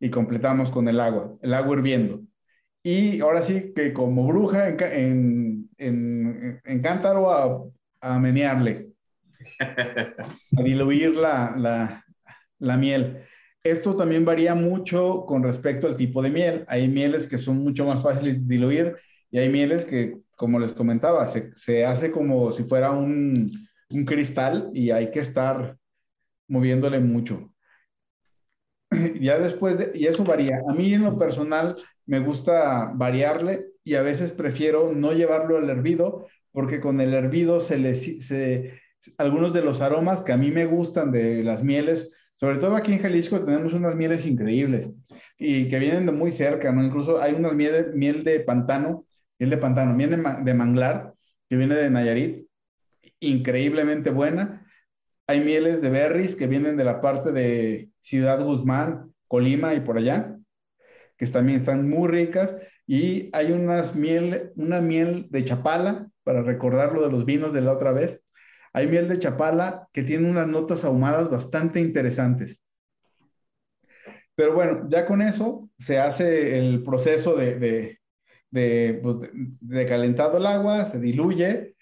Y 0.00 0.08
completamos 0.08 0.70
con 0.70 0.88
el 0.88 0.98
agua, 1.00 1.36
el 1.42 1.52
agua 1.52 1.76
hirviendo. 1.76 2.22
Y 2.82 3.20
ahora 3.20 3.42
sí 3.42 3.74
que 3.74 3.92
como 3.92 4.26
bruja 4.26 4.70
en, 4.70 4.78
en, 4.80 5.70
en, 5.76 6.60
en 6.64 6.80
cántaro 6.80 7.30
a, 7.30 7.62
a, 8.00 8.18
menearle, 8.18 8.88
a 9.60 10.62
diluir 10.62 11.14
la, 11.14 11.54
la, 11.58 12.04
la 12.58 12.76
miel. 12.78 13.22
Esto 13.70 13.96
también 13.96 14.24
varía 14.24 14.54
mucho 14.54 15.24
con 15.26 15.42
respecto 15.42 15.88
al 15.88 15.96
tipo 15.96 16.22
de 16.22 16.30
miel. 16.30 16.64
Hay 16.68 16.86
mieles 16.86 17.26
que 17.26 17.36
son 17.36 17.58
mucho 17.58 17.84
más 17.84 18.00
fáciles 18.00 18.46
de 18.46 18.54
diluir 18.54 18.96
y 19.28 19.38
hay 19.38 19.48
mieles 19.48 19.84
que, 19.84 20.20
como 20.36 20.60
les 20.60 20.72
comentaba, 20.72 21.26
se, 21.26 21.50
se 21.56 21.84
hace 21.84 22.12
como 22.12 22.52
si 22.52 22.62
fuera 22.62 22.92
un, 22.92 23.50
un, 23.90 24.04
cristal 24.04 24.70
y 24.72 24.92
hay 24.92 25.10
que 25.10 25.18
estar 25.18 25.76
moviéndole 26.46 27.00
mucho. 27.00 27.52
ya 29.20 29.38
después, 29.38 29.78
de, 29.78 29.90
y 29.94 30.06
eso 30.06 30.22
varía. 30.22 30.60
A 30.70 30.72
mí 30.72 30.94
en 30.94 31.02
lo 31.02 31.18
personal 31.18 31.76
me 32.04 32.20
gusta 32.20 32.92
variarle 32.94 33.66
y 33.82 33.94
a 33.96 34.02
veces 34.02 34.30
prefiero 34.30 34.92
no 34.92 35.12
llevarlo 35.12 35.56
al 35.58 35.68
hervido 35.68 36.28
porque 36.52 36.80
con 36.80 37.00
el 37.00 37.14
hervido 37.14 37.60
se 37.60 37.78
le, 37.78 37.96
se, 37.96 38.80
algunos 39.18 39.52
de 39.52 39.62
los 39.62 39.80
aromas 39.80 40.22
que 40.22 40.32
a 40.32 40.36
mí 40.36 40.52
me 40.52 40.66
gustan 40.66 41.10
de 41.10 41.42
las 41.42 41.64
mieles, 41.64 42.15
sobre 42.36 42.58
todo 42.58 42.76
aquí 42.76 42.92
en 42.92 43.00
Jalisco 43.00 43.44
tenemos 43.44 43.72
unas 43.74 43.94
mieles 43.94 44.26
increíbles 44.26 44.90
y 45.38 45.68
que 45.68 45.78
vienen 45.78 46.06
de 46.06 46.12
muy 46.12 46.30
cerca, 46.30 46.72
¿no? 46.72 46.84
Incluso 46.84 47.20
hay 47.20 47.34
unas 47.34 47.54
miel, 47.54 47.92
miel 47.94 48.24
de 48.24 48.40
pantano 48.40 49.06
miel 49.38 49.50
de 49.50 49.58
pantano, 49.58 49.94
miel 49.94 50.10
de, 50.44 50.54
manglar, 50.54 51.14
que 51.48 51.56
viene 51.56 51.74
de 51.74 51.90
Nayarit, 51.90 52.46
increíblemente 53.20 54.10
buena. 54.10 54.66
Hay 55.26 55.40
mieles 55.40 55.82
de 55.82 55.90
berries 55.90 56.36
que 56.36 56.46
vienen 56.46 56.76
de 56.76 56.84
la 56.84 57.00
parte 57.00 57.32
de 57.32 57.90
Ciudad 58.00 58.42
Guzmán, 58.42 59.12
Colima 59.28 59.74
y 59.74 59.80
por 59.80 59.98
allá, 59.98 60.36
que 61.16 61.26
también 61.26 61.58
están 61.58 61.88
muy 61.88 62.08
ricas. 62.08 62.56
Y 62.86 63.30
hay 63.32 63.50
unas 63.50 63.96
miel, 63.96 64.52
una 64.54 64.80
miel 64.80 65.26
de 65.30 65.44
chapala, 65.44 66.08
para 66.22 66.42
recordar 66.42 66.92
lo 66.92 67.02
de 67.02 67.10
los 67.10 67.24
vinos 67.24 67.52
de 67.52 67.60
la 67.60 67.72
otra 67.72 67.92
vez. 67.92 68.20
Hay 68.76 68.88
miel 68.88 69.08
de 69.08 69.18
chapala 69.18 69.88
que 69.90 70.02
tiene 70.02 70.28
unas 70.28 70.46
notas 70.48 70.84
ahumadas 70.84 71.30
bastante 71.30 71.80
interesantes. 71.80 72.60
Pero 74.34 74.52
bueno, 74.52 74.86
ya 74.90 75.06
con 75.06 75.22
eso 75.22 75.70
se 75.78 75.98
hace 75.98 76.58
el 76.58 76.82
proceso 76.82 77.34
de, 77.36 77.98
pues, 79.02 79.18
de, 79.20 79.30
de, 79.60 79.86
calentado 79.86 80.36
el 80.36 80.44
agua, 80.44 80.84
se 80.84 81.00
diluye, 81.00 81.74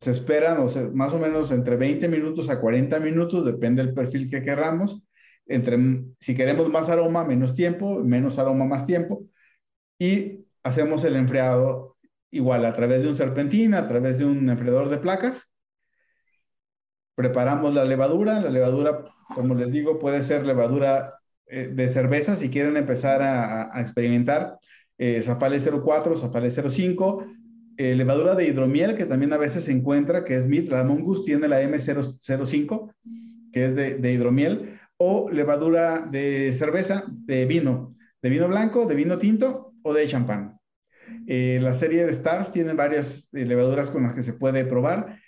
se 0.00 0.10
esperan 0.10 0.66
más 0.92 1.12
o 1.12 1.20
menos 1.20 1.52
entre 1.52 1.76
20 1.76 2.08
minutos 2.08 2.48
a 2.48 2.60
40 2.60 2.98
minutos, 2.98 3.46
depende 3.46 3.84
del 3.84 3.94
perfil 3.94 4.28
que 4.28 4.42
queramos. 4.42 5.04
Entre, 5.46 5.78
si 6.18 6.34
queremos 6.34 6.68
más 6.68 6.88
aroma, 6.88 7.22
menos 7.22 7.54
tiempo, 7.54 8.02
menos 8.02 8.40
aroma, 8.40 8.64
más 8.64 8.86
tiempo. 8.86 9.24
Y 10.00 10.46
hacemos 10.64 11.04
el 11.04 11.14
enfriado 11.14 11.94
igual 12.32 12.64
a 12.64 12.74
través 12.74 13.04
de 13.04 13.08
un 13.08 13.16
serpentín, 13.16 13.74
a 13.74 13.86
través 13.86 14.18
de 14.18 14.24
un 14.24 14.50
enfriador 14.50 14.88
de 14.88 14.98
placas. 14.98 15.49
Preparamos 17.14 17.74
la 17.74 17.84
levadura. 17.84 18.40
La 18.40 18.50
levadura, 18.50 19.04
como 19.34 19.54
les 19.54 19.70
digo, 19.70 19.98
puede 19.98 20.22
ser 20.22 20.46
levadura 20.46 21.14
eh, 21.46 21.70
de 21.72 21.88
cerveza 21.88 22.36
si 22.36 22.50
quieren 22.50 22.76
empezar 22.76 23.22
a, 23.22 23.76
a 23.76 23.80
experimentar 23.80 24.58
eh, 25.00 25.22
Zafale 25.22 25.58
04, 25.58 26.16
Zafale 26.16 26.50
05, 26.50 27.26
eh, 27.78 27.94
levadura 27.94 28.34
de 28.34 28.46
hidromiel 28.46 28.94
que 28.94 29.06
también 29.06 29.32
a 29.32 29.38
veces 29.38 29.64
se 29.64 29.72
encuentra, 29.72 30.24
que 30.24 30.36
es 30.36 30.44
MIT, 30.44 30.68
la 30.70 30.84
Mongus 30.84 31.24
tiene 31.24 31.48
la 31.48 31.62
M005, 31.62 32.94
que 33.50 33.64
es 33.64 33.74
de, 33.74 33.94
de, 33.94 34.12
hidromiel, 34.12 34.78
o 34.98 35.30
levadura 35.30 36.00
de 36.00 36.52
cerveza, 36.52 37.04
de 37.08 37.46
vino, 37.46 37.96
de 38.20 38.28
vino 38.28 38.46
blanco, 38.46 38.84
de 38.84 38.94
vino 38.94 39.18
tinto 39.18 39.72
o 39.82 39.94
de 39.94 40.06
champán. 40.06 40.60
Eh, 41.26 41.58
la 41.62 41.72
serie 41.72 42.04
de 42.04 42.12
Stars 42.12 42.52
tiene 42.52 42.74
varias 42.74 43.30
eh, 43.32 43.46
levaduras 43.46 43.88
con 43.88 44.02
las 44.02 44.12
que 44.12 44.22
se 44.22 44.34
puede 44.34 44.66
probar. 44.66 45.18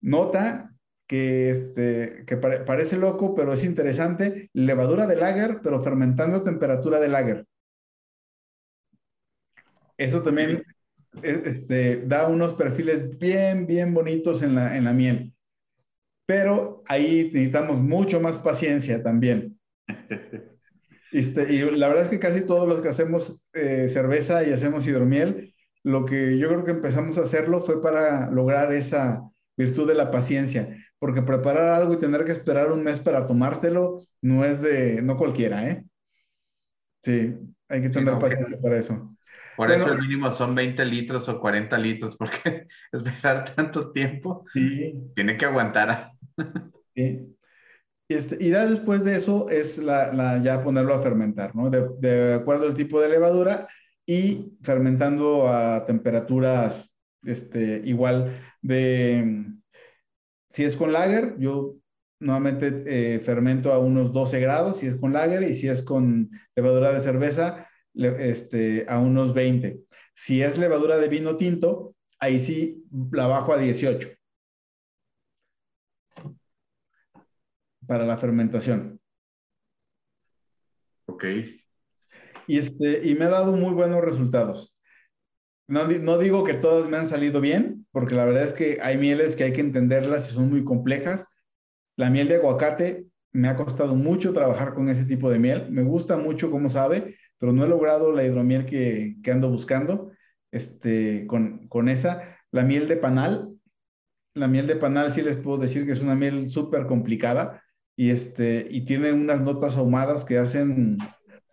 Nota 0.00 0.71
que, 1.12 1.50
este, 1.50 2.24
que 2.26 2.38
pare, 2.38 2.60
parece 2.60 2.96
loco, 2.96 3.34
pero 3.34 3.52
es 3.52 3.64
interesante, 3.64 4.48
levadura 4.54 5.06
de 5.06 5.16
lager, 5.16 5.60
pero 5.62 5.82
fermentando 5.82 6.38
a 6.38 6.42
temperatura 6.42 6.98
de 7.00 7.08
lager. 7.08 7.46
Eso 9.98 10.22
también 10.22 10.62
este, 11.22 12.06
da 12.06 12.28
unos 12.28 12.54
perfiles 12.54 13.18
bien, 13.18 13.66
bien 13.66 13.92
bonitos 13.92 14.40
en 14.42 14.54
la, 14.54 14.74
en 14.78 14.84
la 14.84 14.94
miel. 14.94 15.34
pero 16.26 16.82
ahí 16.86 17.24
necesitamos 17.32 17.78
mucho 17.78 18.20
más 18.20 18.38
paciencia 18.38 19.02
también. 19.02 19.58
Este, 21.12 21.52
y 21.52 21.58
la 21.72 21.88
verdad 21.88 22.04
es 22.04 22.10
que 22.10 22.18
casi 22.18 22.40
todos 22.46 22.66
los 22.66 22.80
que 22.80 22.88
hacemos 22.88 23.42
eh, 23.52 23.86
cerveza 23.88 24.44
y 24.46 24.52
hacemos 24.52 24.86
hidromiel, 24.86 25.54
lo 25.82 26.06
que 26.06 26.38
yo 26.38 26.48
creo 26.48 26.64
que 26.64 26.70
empezamos 26.70 27.18
a 27.18 27.22
hacerlo 27.24 27.60
fue 27.60 27.82
para 27.82 28.30
lograr 28.30 28.72
esa 28.72 29.31
virtud 29.64 29.88
de 29.88 29.94
la 29.94 30.10
paciencia, 30.10 30.76
porque 30.98 31.22
preparar 31.22 31.68
algo 31.70 31.94
y 31.94 31.98
tener 31.98 32.24
que 32.24 32.32
esperar 32.32 32.72
un 32.72 32.82
mes 32.82 33.00
para 33.00 33.26
tomártelo 33.26 34.00
no 34.20 34.44
es 34.44 34.60
de, 34.60 35.02
no 35.02 35.16
cualquiera, 35.16 35.68
¿eh? 35.68 35.84
Sí, 37.02 37.34
hay 37.68 37.82
que 37.82 37.88
tener 37.88 38.18
paciencia 38.18 38.58
para 38.60 38.78
eso. 38.78 39.16
Por 39.56 39.70
eso 39.70 39.92
el 39.92 39.98
mínimo 39.98 40.30
son 40.32 40.54
20 40.54 40.84
litros 40.84 41.28
o 41.28 41.38
40 41.38 41.76
litros, 41.78 42.16
porque 42.16 42.66
esperar 42.92 43.54
tanto 43.54 43.92
tiempo 43.92 44.44
tiene 45.14 45.36
que 45.36 45.44
aguantar. 45.44 46.12
Sí. 46.94 47.36
Este, 48.08 48.36
y 48.40 48.50
ya 48.50 48.66
después 48.66 49.04
de 49.04 49.16
eso 49.16 49.48
es 49.48 49.78
la, 49.78 50.40
ya 50.42 50.62
ponerlo 50.62 50.94
a 50.94 51.00
fermentar, 51.00 51.54
¿no? 51.54 51.70
De, 51.70 52.34
acuerdo 52.34 52.66
al 52.66 52.74
tipo 52.74 53.00
de 53.00 53.08
levadura 53.08 53.68
y 54.06 54.52
fermentando 54.62 55.48
a 55.48 55.84
temperaturas 55.86 56.91
este, 57.24 57.82
igual 57.84 58.40
de, 58.60 59.46
si 60.48 60.64
es 60.64 60.76
con 60.76 60.92
lager, 60.92 61.36
yo 61.38 61.76
nuevamente 62.20 62.84
eh, 62.86 63.20
fermento 63.20 63.72
a 63.72 63.78
unos 63.78 64.12
12 64.12 64.40
grados, 64.40 64.78
si 64.78 64.86
es 64.86 64.96
con 64.96 65.12
lager, 65.12 65.42
y 65.42 65.54
si 65.54 65.68
es 65.68 65.82
con 65.82 66.30
levadura 66.54 66.92
de 66.92 67.00
cerveza, 67.00 67.68
este, 67.94 68.86
a 68.88 68.98
unos 68.98 69.34
20. 69.34 69.80
Si 70.14 70.42
es 70.42 70.58
levadura 70.58 70.96
de 70.98 71.08
vino 71.08 71.36
tinto, 71.36 71.94
ahí 72.18 72.40
sí 72.40 72.84
la 73.10 73.26
bajo 73.26 73.52
a 73.52 73.58
18. 73.58 74.08
para 77.86 78.06
la 78.06 78.16
fermentación. 78.16 79.00
Ok. 81.06 81.24
Y, 82.46 82.58
este, 82.58 83.06
y 83.06 83.14
me 83.14 83.26
ha 83.26 83.28
dado 83.28 83.52
muy 83.52 83.74
buenos 83.74 84.00
resultados. 84.00 84.71
No, 85.68 85.86
no 85.86 86.18
digo 86.18 86.44
que 86.44 86.54
todas 86.54 86.88
me 86.88 86.96
han 86.96 87.06
salido 87.06 87.40
bien, 87.40 87.86
porque 87.92 88.14
la 88.14 88.24
verdad 88.24 88.44
es 88.44 88.52
que 88.52 88.78
hay 88.82 88.98
mieles 88.98 89.36
que 89.36 89.44
hay 89.44 89.52
que 89.52 89.60
entenderlas 89.60 90.30
y 90.30 90.34
son 90.34 90.50
muy 90.50 90.64
complejas. 90.64 91.26
La 91.96 92.10
miel 92.10 92.28
de 92.28 92.36
aguacate 92.36 93.06
me 93.32 93.48
ha 93.48 93.56
costado 93.56 93.94
mucho 93.94 94.32
trabajar 94.32 94.74
con 94.74 94.88
ese 94.88 95.04
tipo 95.04 95.30
de 95.30 95.38
miel. 95.38 95.70
Me 95.70 95.82
gusta 95.82 96.16
mucho, 96.16 96.50
como 96.50 96.68
sabe, 96.68 97.16
pero 97.38 97.52
no 97.52 97.64
he 97.64 97.68
logrado 97.68 98.12
la 98.12 98.24
hidromiel 98.24 98.66
que, 98.66 99.16
que 99.22 99.30
ando 99.30 99.48
buscando 99.50 100.12
este, 100.50 101.26
con, 101.26 101.68
con 101.68 101.88
esa. 101.88 102.36
La 102.50 102.64
miel 102.64 102.88
de 102.88 102.96
panal, 102.96 103.54
la 104.34 104.48
miel 104.48 104.66
de 104.66 104.76
panal 104.76 105.12
sí 105.12 105.22
les 105.22 105.36
puedo 105.36 105.58
decir 105.58 105.86
que 105.86 105.92
es 105.92 106.00
una 106.00 106.14
miel 106.14 106.48
súper 106.50 106.86
complicada 106.86 107.62
y, 107.96 108.10
este, 108.10 108.66
y 108.70 108.82
tiene 108.84 109.12
unas 109.12 109.40
notas 109.40 109.76
ahumadas 109.76 110.24
que 110.24 110.38
hacen 110.38 110.98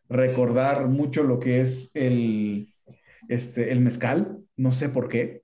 recordar 0.10 0.88
mucho 0.88 1.24
lo 1.24 1.39
que 1.39 1.62
es 1.62 1.92
el, 1.94 2.69
este, 3.30 3.72
el 3.72 3.80
mezcal, 3.80 4.40
no 4.58 4.74
sé 4.74 4.90
por 4.90 5.08
qué. 5.08 5.44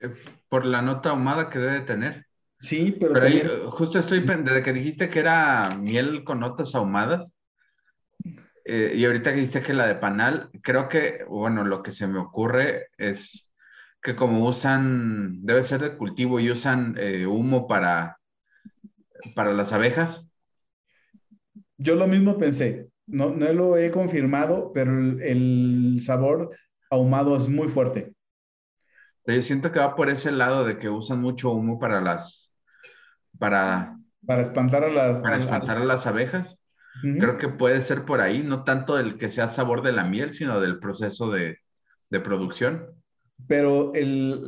Eh, 0.00 0.12
por 0.48 0.66
la 0.66 0.82
nota 0.82 1.10
ahumada 1.10 1.48
que 1.48 1.58
debe 1.58 1.80
tener. 1.80 2.26
Sí, 2.58 2.96
pero, 2.98 3.14
pero 3.14 3.70
justo 3.70 3.98
estoy, 3.98 4.20
desde 4.20 4.62
que 4.62 4.72
dijiste 4.72 5.08
que 5.08 5.20
era 5.20 5.70
miel 5.78 6.24
con 6.24 6.40
notas 6.40 6.74
ahumadas, 6.74 7.34
eh, 8.64 8.94
y 8.96 9.04
ahorita 9.04 9.30
que 9.30 9.36
dijiste 9.36 9.62
que 9.62 9.74
la 9.74 9.86
de 9.86 9.94
panal, 9.94 10.50
creo 10.62 10.88
que, 10.88 11.24
bueno, 11.28 11.64
lo 11.64 11.82
que 11.82 11.92
se 11.92 12.08
me 12.08 12.18
ocurre 12.18 12.88
es 12.98 13.48
que 14.02 14.16
como 14.16 14.44
usan, 14.46 15.44
debe 15.44 15.62
ser 15.62 15.80
de 15.82 15.96
cultivo 15.96 16.40
y 16.40 16.50
usan 16.50 16.96
eh, 16.98 17.26
humo 17.26 17.68
para, 17.68 18.18
para 19.36 19.52
las 19.52 19.72
abejas. 19.72 20.26
Yo 21.76 21.94
lo 21.94 22.08
mismo 22.08 22.38
pensé, 22.38 22.88
no, 23.06 23.30
no 23.30 23.52
lo 23.52 23.76
he 23.76 23.90
confirmado, 23.90 24.72
pero 24.72 24.98
el, 24.98 26.00
sabor 26.02 26.50
ahumado 26.90 27.36
es 27.36 27.48
muy 27.48 27.68
fuerte. 27.68 28.14
Yo 29.26 29.42
siento 29.42 29.72
que 29.72 29.80
va 29.80 29.96
por 29.96 30.08
ese 30.08 30.30
lado 30.30 30.64
de 30.64 30.78
que 30.78 30.88
usan 30.88 31.20
mucho 31.20 31.50
humo 31.50 31.78
para 31.78 32.00
las, 32.00 32.54
para, 33.38 33.96
para 34.24 34.42
espantar 34.42 34.84
a 34.84 34.88
las, 34.88 35.20
para 35.20 35.38
espantar 35.38 35.78
a 35.78 35.84
las 35.84 36.06
abejas. 36.06 36.56
Creo 37.02 37.36
que 37.36 37.48
puede 37.48 37.82
ser 37.82 38.06
por 38.06 38.22
ahí, 38.22 38.42
no 38.42 38.64
tanto 38.64 38.98
el 38.98 39.18
que 39.18 39.28
sea 39.28 39.48
sabor 39.48 39.82
de 39.82 39.92
la 39.92 40.04
miel, 40.04 40.32
sino 40.32 40.60
del 40.60 40.78
proceso 40.78 41.30
de, 41.30 41.58
de 42.08 42.20
producción 42.20 42.96
pero 43.46 43.92
el, 43.94 44.44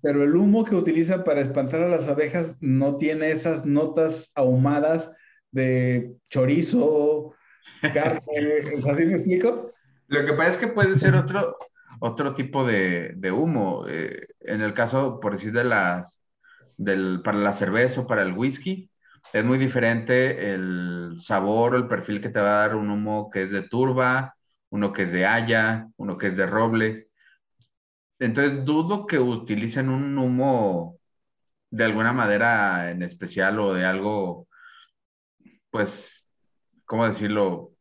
pero 0.00 0.22
el 0.22 0.36
humo 0.36 0.64
que 0.64 0.74
utilizan 0.74 1.24
para 1.24 1.40
espantar 1.40 1.82
a 1.82 1.88
las 1.88 2.08
abejas 2.08 2.56
no 2.60 2.96
tiene 2.96 3.30
esas 3.30 3.64
notas 3.64 4.30
ahumadas 4.34 5.10
de 5.50 6.14
chorizo, 6.28 7.34
carne, 7.80 8.22
¿así 8.90 9.06
me 9.06 9.14
explico? 9.14 9.72
Lo 10.08 10.24
que 10.24 10.32
pasa 10.32 10.50
es 10.52 10.58
que 10.58 10.68
puede 10.68 10.96
ser 10.96 11.14
otro, 11.14 11.56
otro 12.00 12.34
tipo 12.34 12.64
de, 12.64 13.32
humo. 13.32 13.84
Eh, 13.88 14.26
en 14.40 14.62
el 14.62 14.74
caso, 14.74 15.20
por 15.20 15.32
decir, 15.32 15.52
de 15.52 15.64
las, 15.64 16.22
del, 16.76 17.20
para 17.22 17.38
la 17.38 17.52
cerveza 17.52 18.02
o 18.02 18.06
para 18.06 18.22
el 18.22 18.32
whisky, 18.32 18.90
es 19.32 19.44
muy 19.44 19.58
diferente 19.58 20.54
el 20.54 21.16
sabor 21.18 21.74
o 21.74 21.76
el 21.76 21.88
perfil 21.88 22.20
que 22.20 22.30
te 22.30 22.40
va 22.40 22.64
a 22.64 22.68
dar 22.68 22.76
un 22.76 22.90
humo 22.90 23.30
que 23.30 23.42
es 23.42 23.50
de 23.50 23.62
turba, 23.62 24.34
uno 24.70 24.92
que 24.92 25.02
es 25.02 25.12
de 25.12 25.26
haya, 25.26 25.88
uno 25.96 26.16
que 26.16 26.28
es 26.28 26.36
de 26.36 26.46
roble. 26.46 27.08
Entonces 28.18 28.64
dudo 28.64 29.06
que 29.06 29.18
utilicen 29.18 29.88
un 29.88 30.16
humo 30.18 30.98
de 31.70 31.84
alguna 31.84 32.12
madera 32.12 32.90
en 32.90 33.02
especial 33.02 33.60
o 33.60 33.74
de 33.74 33.84
algo, 33.84 34.48
pues, 35.70 36.17
¿cómo 36.88 37.06
decirlo? 37.06 37.74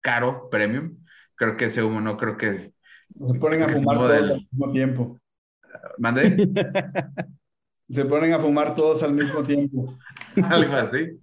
Caro, 0.00 0.50
premium. 0.50 0.98
Creo 1.36 1.56
que 1.56 1.66
ese 1.66 1.82
humo 1.82 2.00
no 2.00 2.18
creo 2.18 2.36
que... 2.36 2.74
Se 3.16 3.34
ponen 3.38 3.62
a 3.62 3.68
fumar 3.68 3.96
todos 3.96 4.30
al 4.30 4.46
mismo 4.50 4.72
tiempo. 4.72 5.20
¿Mande? 5.96 6.50
Se 7.88 8.04
ponen 8.04 8.34
a 8.34 8.38
fumar 8.38 8.74
todos 8.74 9.02
al 9.02 9.14
mismo 9.14 9.42
tiempo. 9.44 9.96
Algo 10.50 10.74
así. 10.74 11.18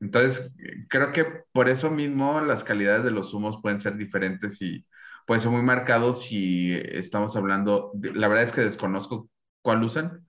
Entonces, 0.00 0.52
creo 0.88 1.10
que 1.10 1.24
por 1.52 1.68
eso 1.68 1.90
mismo 1.90 2.40
las 2.42 2.62
calidades 2.62 3.02
de 3.02 3.10
los 3.10 3.34
humos 3.34 3.58
pueden 3.60 3.80
ser 3.80 3.96
diferentes 3.96 4.60
y 4.60 4.86
puede 5.26 5.40
ser 5.40 5.50
muy 5.50 5.62
marcado 5.62 6.12
si 6.12 6.72
estamos 6.74 7.34
hablando, 7.36 7.90
la 8.00 8.28
verdad 8.28 8.44
es 8.44 8.52
que 8.52 8.60
desconozco 8.60 9.28
cuál 9.62 9.82
usan, 9.82 10.26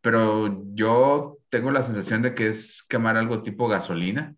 pero 0.00 0.64
yo 0.74 1.38
tengo 1.50 1.70
la 1.70 1.82
sensación 1.82 2.22
de 2.22 2.34
que 2.34 2.48
es 2.48 2.82
quemar 2.88 3.16
algo 3.16 3.42
tipo 3.42 3.68
gasolina. 3.68 4.34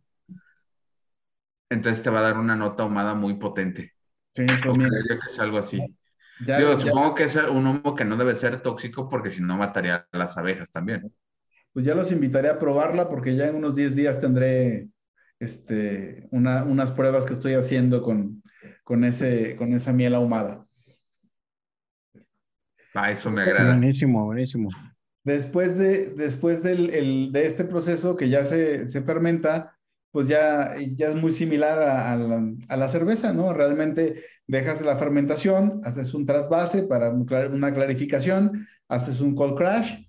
Entonces 1.71 2.03
te 2.03 2.11
va 2.11 2.21
a 2.21 2.23
dar 2.23 2.39
una 2.39 2.57
nota 2.57 2.83
ahumada 2.83 3.15
muy 3.15 3.35
potente. 3.35 3.93
Sí, 4.35 4.47
pues 4.65 4.79
que 4.79 5.27
es 5.29 5.39
algo 5.39 5.59
así. 5.59 5.81
yo 6.41 6.79
supongo 6.79 7.15
que 7.15 7.25
es 7.25 7.37
un 7.37 7.67
humo 7.67 7.95
que 7.95 8.05
no 8.05 8.17
debe 8.17 8.35
ser 8.35 8.61
tóxico 8.63 9.09
porque 9.09 9.31
si 9.31 9.41
no 9.43 9.57
mataría 9.57 10.07
a 10.11 10.19
las 10.19 10.37
abejas 10.37 10.71
también. 10.73 11.13
Pues 11.73 11.85
ya 11.85 11.95
los 11.95 12.13
invitaré 12.13 12.49
a 12.49 12.59
probarla 12.59 13.09
porque 13.09 13.35
ya 13.35 13.49
en 13.49 13.57
unos 13.57 13.75
10 13.75 13.97
días 13.97 14.21
tendré 14.21 14.89
este, 15.41 16.29
unas 16.31 16.93
pruebas 16.93 17.27
que 17.27 17.35
estoy 17.35 17.55
haciendo 17.55 18.03
con, 18.03 18.43
con, 18.83 19.05
ese, 19.05 19.57
con 19.57 19.73
esa 19.73 19.93
miel 19.93 20.15
ahumada. 20.15 20.67
Ah, 22.95 23.11
eso 23.11 23.31
me 23.31 23.43
agrada. 23.43 23.71
Buenísimo, 23.71 24.25
buenísimo. 24.25 24.71
Después 25.25 25.77
de, 25.79 26.11
después 26.11 26.63
del, 26.63 27.33
de 27.33 27.47
este 27.47 27.65
proceso 27.65 28.17
que 28.17 28.29
ya 28.29 28.45
se, 28.45 28.87
se 28.87 29.03
fermenta, 29.03 29.74
pues 30.15 30.29
ya, 30.29 30.77
ya 30.95 31.09
es 31.09 31.17
muy 31.17 31.33
similar 31.33 31.83
a, 31.83 32.17
la, 32.77 32.89
cerveza, 32.89 33.33
¿no? 33.33 33.53
Realmente 33.53 34.23
dejas 34.47 34.81
la 34.83 34.97
fermentación, 34.97 35.81
haces 35.83 36.15
un 36.15 36.25
trasvase 36.25 36.85
para 36.85 37.11
una 37.11 37.75
clarificación, 37.75 38.65
haces 38.89 39.19
un 39.19 39.35
cold 39.35 39.57
crash, 39.57 40.05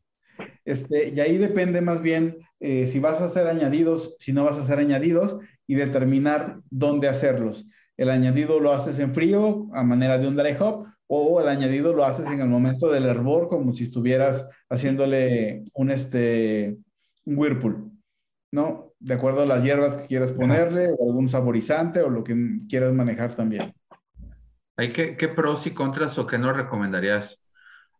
este, 0.63 1.09
y 1.09 1.19
ahí 1.19 1.39
depende 1.39 1.81
más 1.81 2.03
bien 2.03 2.37
eh, 2.59 2.85
si 2.85 2.99
vas 2.99 3.19
a 3.19 3.25
hacer 3.25 3.47
añadidos, 3.47 4.15
si 4.19 4.31
no 4.31 4.43
vas 4.43 4.59
a 4.59 4.61
hacer 4.61 4.77
añadidos, 4.77 5.37
y 5.65 5.73
determinar 5.73 6.59
dónde 6.69 7.07
hacerlos 7.07 7.65
el 7.97 8.09
añadido 8.09 8.59
lo 8.59 8.73
haces 8.73 8.99
en 8.99 9.13
frío 9.13 9.67
a 9.73 9.83
manera 9.83 10.17
de 10.17 10.27
un 10.27 10.35
dry 10.35 10.55
hop 10.59 10.85
o 11.07 11.41
el 11.41 11.47
añadido 11.47 11.93
lo 11.93 12.05
haces 12.05 12.27
en 12.27 12.41
el 12.41 12.47
momento 12.47 12.91
del 12.91 13.05
hervor 13.05 13.47
como 13.47 13.73
si 13.73 13.85
estuvieras 13.85 14.45
haciéndole 14.69 15.63
un, 15.73 15.91
este, 15.91 16.77
un 17.25 17.37
whirlpool, 17.37 17.91
¿no? 18.55 18.93
De 18.99 19.13
acuerdo 19.13 19.43
a 19.43 19.45
las 19.45 19.63
hierbas 19.63 19.97
que 19.97 20.07
quieras 20.07 20.31
ponerle 20.31 20.89
o 20.97 21.07
algún 21.07 21.29
saborizante 21.29 22.01
o 22.01 22.09
lo 22.09 22.23
que 22.23 22.35
quieras 22.67 22.93
manejar 22.93 23.35
también. 23.35 23.73
¿Hay 24.77 24.91
qué, 24.91 25.15
qué 25.15 25.27
pros 25.27 25.67
y 25.67 25.71
contras 25.71 26.17
o 26.17 26.25
qué 26.25 26.37
nos 26.37 26.55
recomendarías 26.55 27.45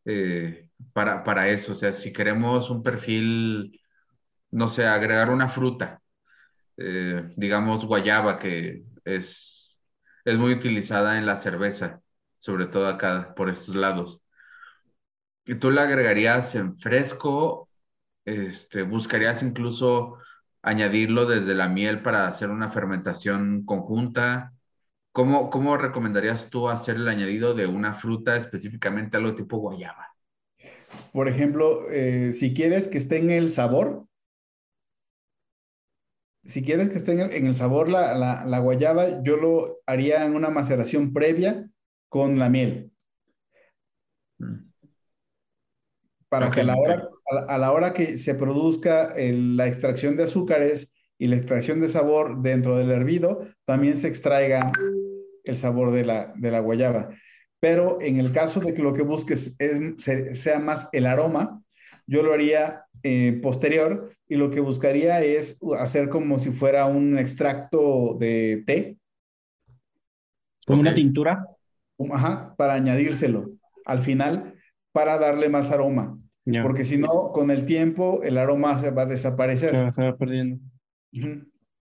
eh, 0.06 0.70
para, 0.94 1.24
para 1.24 1.50
eso? 1.50 1.74
O 1.74 1.76
sea, 1.76 1.94
si 1.94 2.12
queremos 2.12 2.70
un 2.70 2.82
perfil, 2.82 3.80
no 4.52 4.68
sé, 4.68 4.86
agregar 4.88 5.30
una 5.30 5.48
fruta, 5.48 6.02
eh, 6.78 7.32
digamos 7.38 7.86
guayaba, 7.86 8.40
que 8.40 8.84
es 9.06 9.66
es 10.26 10.38
muy 10.40 10.54
utilizada 10.54 11.18
en 11.20 11.26
la 11.26 11.38
cerveza, 11.38 12.02
sobre 12.40 12.66
todo 12.66 12.88
acá 12.88 13.34
por 13.36 13.50
estos 13.50 13.76
lados. 13.76 14.24
¿Y 15.46 15.56
tú 15.56 15.70
la 15.70 15.84
agregarías 15.84 16.56
en 16.56 16.78
fresco? 16.80 17.70
Este, 18.26 18.82
¿Buscarías 18.82 19.44
incluso 19.44 20.18
añadirlo 20.66 21.28
desde 21.28 21.54
la 21.54 21.70
miel 21.70 22.02
para 22.02 22.28
hacer 22.28 22.50
una 22.50 22.72
fermentación 22.72 23.64
conjunta? 23.66 24.52
¿Cómo, 25.12 25.50
cómo 25.50 25.78
recomendarías 25.78 26.50
tú 26.50 26.68
hacer 26.68 26.98
el 26.98 27.08
añadido 27.08 27.54
de 27.54 27.68
una 27.68 27.94
fruta, 27.94 28.36
específicamente 28.36 29.16
algo 29.16 29.36
tipo 29.36 29.58
guayaba? 29.58 30.08
Por 31.14 31.28
ejemplo, 31.28 31.90
eh, 31.92 32.34
si 32.34 32.54
quieres 32.54 32.88
que 32.88 32.98
esté 32.98 33.20
en 33.20 33.30
el 33.30 33.52
sabor, 33.52 34.08
si 36.44 36.64
quieres 36.64 36.90
que 36.90 36.98
esté 36.98 37.14
en 37.14 37.48
el, 37.48 37.56
sabor 37.56 37.90
la, 37.90 38.60
guayaba, 38.60 39.24
yo 39.24 39.38
lo 39.38 39.78
haría 39.86 40.26
en 40.26 40.36
una 40.36 40.50
maceración 40.50 41.14
previa 41.14 41.70
con 42.10 42.40
la 42.40 42.50
miel. 42.50 42.92
Mm. 44.40 44.65
Para 46.30 46.50
que 46.52 46.62
a 46.62 46.64
la, 46.64 46.76
hora, 46.76 47.08
a, 47.48 47.58
la 47.58 47.72
hora 47.72 47.94
que 47.94 48.18
se 48.18 48.34
produzca 48.36 49.14
la 49.18 49.68
extracción 49.68 50.18
de 50.18 50.24
azúcares 50.24 50.92
y 51.18 51.28
la 51.28 51.38
extracción 51.38 51.80
de 51.80 51.88
sabor 51.88 52.42
dentro 52.42 52.78
del 52.78 52.92
hervido, 52.92 53.48
también 53.66 53.96
se 53.96 54.08
extraiga 54.08 54.72
el 55.44 55.58
sabor 55.58 55.92
de 55.92 56.04
la, 56.04 56.34
de 56.36 56.52
la 56.52 56.60
guayaba. 56.60 57.10
Pero 57.60 58.00
en 58.02 58.20
el 58.20 58.32
caso 58.32 58.60
de 58.60 58.74
que 58.74 58.82
lo 58.82 58.94
que 58.94 59.04
busques 59.04 59.56
es, 59.60 60.04
sea 60.04 60.60
más 60.60 60.90
el 60.92 61.06
aroma, 61.06 61.62
yo 62.08 62.22
lo 62.22 62.34
haría 62.34 62.86
eh, 63.04 63.40
posterior 63.42 64.12
y 64.28 64.36
lo 64.36 64.50
que 64.50 64.60
buscaría 64.60 65.22
es 65.22 65.60
hacer 65.80 66.10
como 66.10 66.40
si 66.40 66.52
fuera 66.52 66.86
un 66.86 67.18
extracto 67.18 68.16
de 68.20 68.64
té. 68.66 68.98
¿Como 70.66 70.82
una 70.82 70.94
tintura? 70.94 71.46
Ajá, 72.12 72.54
para 72.58 72.74
añadírselo 72.74 73.52
al 73.86 74.00
final 74.00 74.55
para 74.96 75.18
darle 75.18 75.50
más 75.50 75.72
aroma. 75.72 76.18
Porque 76.64 76.86
si 76.86 76.98
no, 76.98 77.34
con 77.34 77.52
el 77.52 77.66
tiempo 77.66 78.22
el 78.24 78.38
aroma 78.38 78.80
se 78.80 78.92
va 78.92 79.02
a 79.02 79.08
desaparecer. 79.08 79.72
Se 79.94 80.02
va 80.02 80.18
perdiendo. 80.18 80.64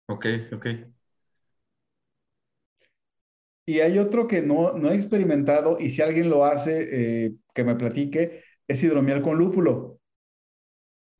Ok, 0.07 0.25
ok. 0.53 0.65
Y 3.65 3.81
hay 3.81 3.99
otro 3.99 4.29
que 4.29 4.41
no, 4.41 4.77
no 4.77 4.91
he 4.91 4.95
experimentado 4.95 5.75
y 5.77 5.89
si 5.89 6.01
alguien 6.01 6.29
lo 6.29 6.45
hace, 6.45 7.25
eh, 7.25 7.33
que 7.53 7.65
me 7.65 7.75
platique, 7.75 8.45
es 8.65 8.81
hidromiel 8.81 9.21
con 9.21 9.37
lúpulo. 9.37 9.99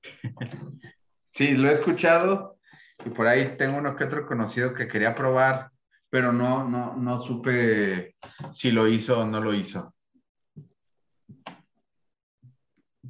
Sí, 1.33 1.51
lo 1.51 1.69
he 1.69 1.71
escuchado 1.71 2.57
y 3.05 3.09
por 3.09 3.25
ahí 3.25 3.55
tengo 3.57 3.77
uno 3.77 3.95
que 3.95 4.03
otro 4.03 4.27
conocido 4.27 4.73
que 4.73 4.89
quería 4.89 5.15
probar, 5.15 5.71
pero 6.09 6.33
no, 6.33 6.67
no, 6.67 6.97
no 6.97 7.21
supe 7.21 8.15
si 8.51 8.71
lo 8.71 8.85
hizo 8.89 9.21
o 9.21 9.25
no 9.25 9.39
lo 9.39 9.53
hizo. 9.53 9.95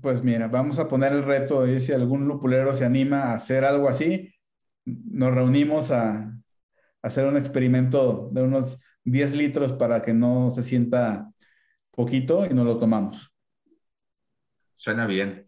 Pues 0.02 0.24
mira, 0.24 0.48
vamos 0.48 0.80
a 0.80 0.88
poner 0.88 1.14
el 1.14 1.24
reto 1.24 1.68
y 1.68 1.80
si 1.80 1.92
algún 1.92 2.28
lupulero 2.28 2.74
se 2.74 2.86
anima 2.86 3.24
a 3.24 3.34
hacer 3.36 3.64
algo 3.64 3.88
así, 3.88 4.34
nos 4.86 5.34
reunimos 5.34 5.92
a 5.92 6.34
hacer 7.04 7.26
un 7.26 7.38
experimento 7.38 8.30
de 8.32 8.42
unos 8.42 8.80
10 9.04 9.36
litros 9.36 9.74
para 9.74 10.02
que 10.02 10.14
no 10.14 10.50
se 10.50 10.64
sienta 10.64 11.32
poquito 11.92 12.46
y 12.46 12.50
no 12.50 12.64
lo 12.64 12.80
tomamos. 12.80 13.32
Suena 14.74 15.06
bien. 15.06 15.48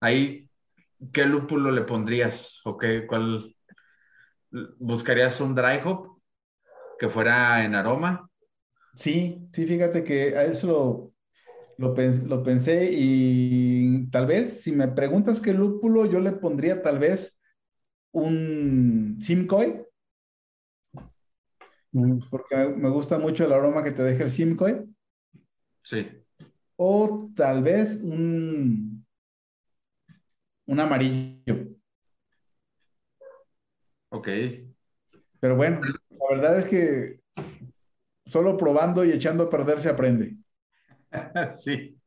Ahí, 0.00 0.46
¿qué 1.12 1.24
lúpulo 1.24 1.70
le 1.70 1.82
pondrías? 1.82 2.60
¿O 2.64 2.76
qué, 2.76 3.06
cuál? 3.06 3.56
¿Buscarías 4.78 5.40
un 5.40 5.54
dry 5.54 5.80
hop 5.84 6.20
que 6.98 7.08
fuera 7.08 7.64
en 7.64 7.74
aroma? 7.74 8.28
Sí, 8.94 9.48
sí, 9.52 9.66
fíjate 9.66 10.04
que 10.04 10.36
a 10.36 10.44
eso 10.44 11.12
lo, 11.78 11.94
lo, 11.94 12.42
pensé 12.42 12.90
y 12.92 14.08
tal 14.10 14.26
vez, 14.26 14.60
si 14.62 14.72
me 14.72 14.88
preguntas 14.88 15.40
qué 15.40 15.54
lúpulo, 15.54 16.04
yo 16.06 16.20
le 16.20 16.32
pondría 16.32 16.82
tal 16.82 16.98
vez 16.98 17.40
un 18.12 19.16
Simcoe 19.18 19.88
porque 22.30 22.74
me 22.76 22.90
gusta 22.90 23.18
mucho 23.18 23.44
el 23.44 23.52
aroma 23.52 23.82
que 23.82 23.92
te 23.92 24.02
deja 24.02 24.24
el 24.24 24.30
Simcoe. 24.30 24.86
Sí. 25.82 26.06
O 26.76 27.30
tal 27.34 27.62
vez 27.62 27.96
un, 28.02 29.04
un 30.66 30.80
amarillo. 30.80 31.68
Ok. 34.10 34.28
Pero 35.40 35.56
bueno, 35.56 35.80
la 35.82 36.26
verdad 36.30 36.58
es 36.58 36.66
que 36.66 37.20
solo 38.26 38.56
probando 38.56 39.04
y 39.04 39.12
echando 39.12 39.44
a 39.44 39.50
perder 39.50 39.80
se 39.80 39.88
aprende. 39.88 40.36
sí. 41.64 41.98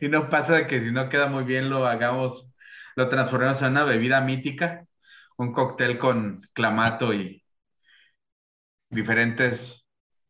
Y 0.00 0.08
no 0.08 0.30
pasa 0.30 0.66
que 0.66 0.80
si 0.80 0.90
no 0.92 1.08
queda 1.08 1.28
muy 1.28 1.44
bien 1.44 1.70
lo 1.70 1.86
hagamos, 1.86 2.50
lo 2.94 3.08
transformemos 3.08 3.60
en 3.62 3.72
una 3.72 3.84
bebida 3.84 4.20
mítica, 4.20 4.86
un 5.36 5.52
cóctel 5.52 5.98
con 5.98 6.48
clamato 6.52 7.12
y 7.12 7.42
diferentes 8.90 9.86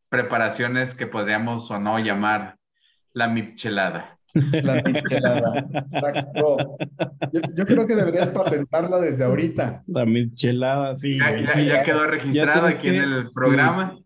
preparaciones 0.08 0.94
que 0.94 1.06
podríamos 1.06 1.70
o 1.70 1.78
no 1.78 1.98
llamar 1.98 2.56
la 3.12 3.28
michelada. 3.28 4.18
La 4.34 4.82
michelada, 4.82 5.66
exacto. 5.74 6.76
Yo, 7.54 7.66
creo 7.66 7.86
que 7.86 7.96
deberías 7.96 8.28
patentarla 8.28 8.98
desde 8.98 9.24
ahorita. 9.24 9.82
La 9.86 10.04
michelada, 10.04 10.98
sí. 10.98 11.18
Ya, 11.18 11.82
quedó 11.82 12.06
registrada 12.06 12.68
aquí 12.68 12.88
en 12.88 12.96
el 12.96 13.30
programa. 13.32 13.98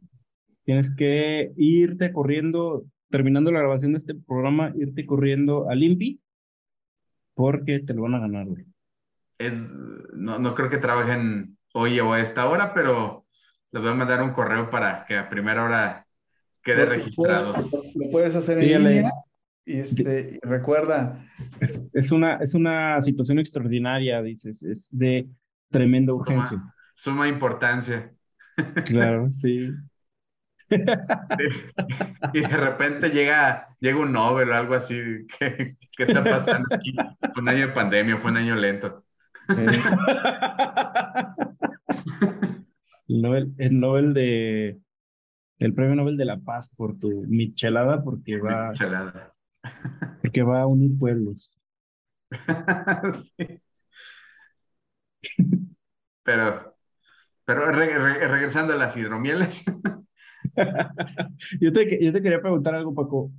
tienes 0.64 0.94
que 0.94 1.50
irte 1.56 2.12
corriendo, 2.12 2.84
terminando 3.10 3.50
la 3.50 3.60
grabación 3.60 3.92
de 3.92 3.98
este 3.98 4.14
programa, 4.14 4.72
irte 4.76 5.04
corriendo 5.04 5.68
al 5.68 5.82
INPI, 5.82 6.20
porque 7.34 7.80
te 7.80 7.94
lo 7.94 8.02
van 8.02 8.14
a 8.14 8.20
ganar, 8.20 8.46
Es, 9.38 9.74
no, 10.14 10.38
no 10.38 10.54
creo 10.54 10.70
que 10.70 10.78
trabajen 10.78 11.56
hoy 11.74 12.00
o 12.00 12.12
a 12.12 12.20
esta 12.20 12.48
hora, 12.48 12.74
pero 12.74 13.26
les 13.72 13.82
voy 13.82 13.92
a 13.92 13.94
mandar 13.94 14.22
un 14.22 14.32
correo 14.32 14.70
para 14.70 15.04
que 15.06 15.16
a 15.16 15.28
primera 15.28 15.64
hora 15.64 16.06
quede 16.62 16.84
registrado. 16.86 17.54
lo 17.94 18.10
puedes 18.10 18.34
hacer 18.36 18.58
en 18.58 18.84
línea 18.84 19.10
y 19.64 19.78
este, 19.78 20.38
recuerda. 20.42 21.24
Es, 21.60 22.12
una, 22.12 22.36
es 22.36 22.54
una 22.54 23.00
situación 23.00 23.38
extraordinaria, 23.38 24.22
dices, 24.22 24.62
es 24.62 24.88
de 24.90 25.28
tremenda 25.70 26.12
urgencia. 26.12 26.60
Suma, 26.96 27.28
importancia. 27.28 28.12
Claro, 28.86 29.28
sí. 29.32 29.68
y 32.32 32.40
de 32.40 32.56
repente 32.56 33.10
llega, 33.10 33.68
llega 33.80 33.98
un 33.98 34.12
Nobel 34.12 34.50
o 34.50 34.54
algo 34.54 34.74
así. 34.74 34.94
¿Qué, 35.38 35.76
qué 35.96 36.02
está 36.04 36.22
pasando 36.22 36.68
aquí? 36.74 36.94
Fue 37.32 37.42
un 37.42 37.48
año 37.48 37.66
de 37.66 37.72
pandemia, 37.72 38.16
fue 38.18 38.30
un 38.30 38.36
año 38.36 38.54
lento. 38.54 39.04
el 43.08 43.22
Nobel, 43.22 43.52
el 43.58 43.80
Nobel 43.80 44.14
de 44.14 44.78
el 45.58 45.74
premio 45.74 45.96
Nobel 45.96 46.16
de 46.16 46.24
la 46.24 46.38
Paz 46.38 46.70
por 46.74 46.98
tu 46.98 47.24
michelada 47.26 48.02
porque 48.02 48.38
va 48.38 48.70
porque 50.22 50.42
va 50.42 50.62
a 50.62 50.66
unir 50.66 50.96
pueblos. 50.98 51.52
Pero 56.22 56.70
pero 57.50 57.72
regresando 57.72 58.74
a 58.74 58.76
las 58.76 58.96
hidromieles. 58.96 59.64
yo, 61.60 61.72
te, 61.72 61.86
quería 61.86 62.40
preguntar 62.40 62.74
algo, 62.74 62.94
Paco. 62.94 63.30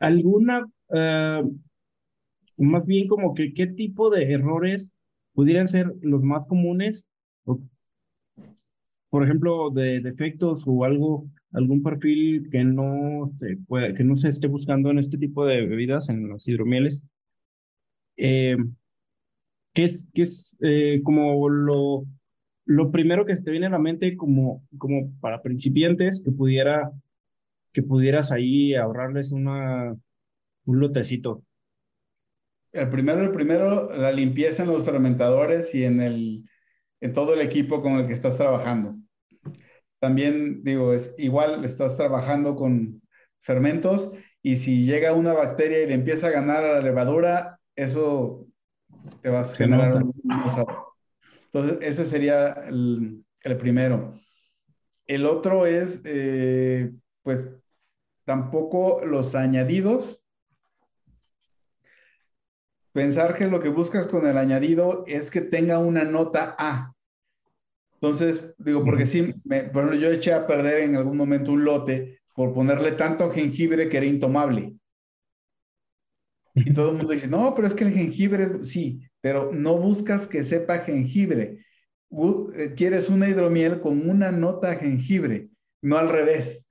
¿Alguna, 0.00 0.64
eh, 0.94 1.42
más 2.56 2.86
bien 2.86 3.08
como 3.08 3.34
que 3.34 3.52
qué 3.54 3.66
tipo 3.66 4.10
de 4.10 4.32
errores 4.32 4.92
pudieran 5.32 5.68
ser 5.68 5.94
los 6.02 6.22
más 6.22 6.46
comunes, 6.46 7.06
por 9.10 9.24
ejemplo, 9.24 9.70
de 9.70 10.00
defectos 10.00 10.62
o 10.66 10.84
algo, 10.84 11.26
algún 11.52 11.82
perfil 11.82 12.48
que 12.50 12.64
no 12.64 13.28
se 13.30 13.56
puede, 13.66 13.94
que 13.94 14.04
no 14.04 14.16
se 14.16 14.28
esté 14.28 14.48
buscando 14.48 14.90
en 14.90 14.98
este 14.98 15.18
tipo 15.18 15.46
de 15.46 15.66
bebidas, 15.66 16.08
en 16.08 16.28
las 16.28 16.46
hidromieles. 16.46 17.04
Eh, 18.16 18.56
¿Qué 19.72 19.84
es, 19.84 20.08
qué 20.12 20.22
es 20.22 20.56
eh, 20.60 21.00
como 21.04 21.48
lo, 21.48 22.04
lo 22.68 22.90
primero 22.90 23.24
que 23.24 23.34
se 23.34 23.42
te 23.42 23.50
viene 23.50 23.66
a 23.66 23.70
la 23.70 23.78
mente 23.78 24.14
como, 24.14 24.62
como 24.76 25.10
para 25.20 25.40
principiantes 25.40 26.22
que 26.22 26.30
pudiera 26.30 26.92
que 27.72 27.82
pudieras 27.82 28.30
ahí 28.30 28.74
ahorrarles 28.74 29.32
una, 29.32 29.96
un 30.64 30.80
lotecito? 30.80 31.44
El 32.72 32.90
primero, 32.90 33.22
el 33.22 33.32
primero, 33.32 33.94
la 33.96 34.12
limpieza 34.12 34.64
en 34.64 34.70
los 34.70 34.84
fermentadores 34.84 35.74
y 35.74 35.84
en, 35.84 36.00
el, 36.00 36.44
en 37.00 37.12
todo 37.14 37.34
el 37.34 37.40
equipo 37.40 37.80
con 37.82 37.92
el 37.92 38.06
que 38.06 38.12
estás 38.12 38.36
trabajando. 38.36 38.96
También 39.98 40.62
digo, 40.62 40.92
es 40.92 41.14
igual, 41.18 41.64
estás 41.64 41.96
trabajando 41.96 42.54
con 42.54 43.00
fermentos 43.40 44.12
y 44.42 44.56
si 44.56 44.84
llega 44.84 45.14
una 45.14 45.32
bacteria 45.32 45.82
y 45.82 45.86
le 45.86 45.94
empieza 45.94 46.28
a 46.28 46.32
ganar 46.32 46.64
a 46.64 46.74
la 46.74 46.80
levadura, 46.80 47.60
eso 47.76 48.46
te 49.22 49.30
va 49.30 49.40
a 49.40 49.44
generar 49.44 50.02
un, 50.02 50.12
Entonces, 51.52 51.78
ese 51.80 52.04
sería 52.04 52.52
el, 52.68 53.24
el 53.42 53.56
primero. 53.56 54.20
El 55.06 55.24
otro 55.24 55.66
es, 55.66 56.02
eh, 56.04 56.92
pues, 57.22 57.48
tampoco 58.24 59.00
los 59.04 59.34
añadidos. 59.34 60.20
Pensar 62.92 63.34
que 63.34 63.46
lo 63.46 63.60
que 63.60 63.70
buscas 63.70 64.06
con 64.06 64.26
el 64.26 64.36
añadido 64.36 65.04
es 65.06 65.30
que 65.30 65.40
tenga 65.40 65.78
una 65.78 66.04
nota 66.04 66.54
A. 66.58 66.94
Entonces, 67.94 68.54
digo, 68.58 68.84
porque 68.84 69.06
sí, 69.06 69.34
me, 69.44 69.62
por 69.64 69.84
ejemplo, 69.84 69.98
yo 69.98 70.10
eché 70.10 70.32
a 70.32 70.46
perder 70.46 70.80
en 70.80 70.96
algún 70.96 71.16
momento 71.16 71.52
un 71.52 71.64
lote 71.64 72.20
por 72.34 72.54
ponerle 72.54 72.92
tanto 72.92 73.30
jengibre 73.30 73.88
que 73.88 73.96
era 73.96 74.06
intomable. 74.06 74.77
Y 76.64 76.72
todo 76.72 76.90
el 76.92 76.98
mundo 76.98 77.12
dice, 77.12 77.28
no, 77.28 77.54
pero 77.54 77.68
es 77.68 77.74
que 77.74 77.84
el 77.84 77.92
jengibre, 77.92 78.64
sí, 78.64 79.00
pero 79.20 79.50
no 79.52 79.78
buscas 79.78 80.26
que 80.26 80.44
sepa 80.44 80.78
jengibre. 80.78 81.64
Eh, 82.10 82.74
quieres 82.76 83.08
una 83.08 83.28
hidromiel 83.28 83.80
con 83.80 84.08
una 84.08 84.30
nota 84.30 84.74
jengibre, 84.76 85.50
no 85.82 85.98
al 85.98 86.08
revés. 86.08 86.64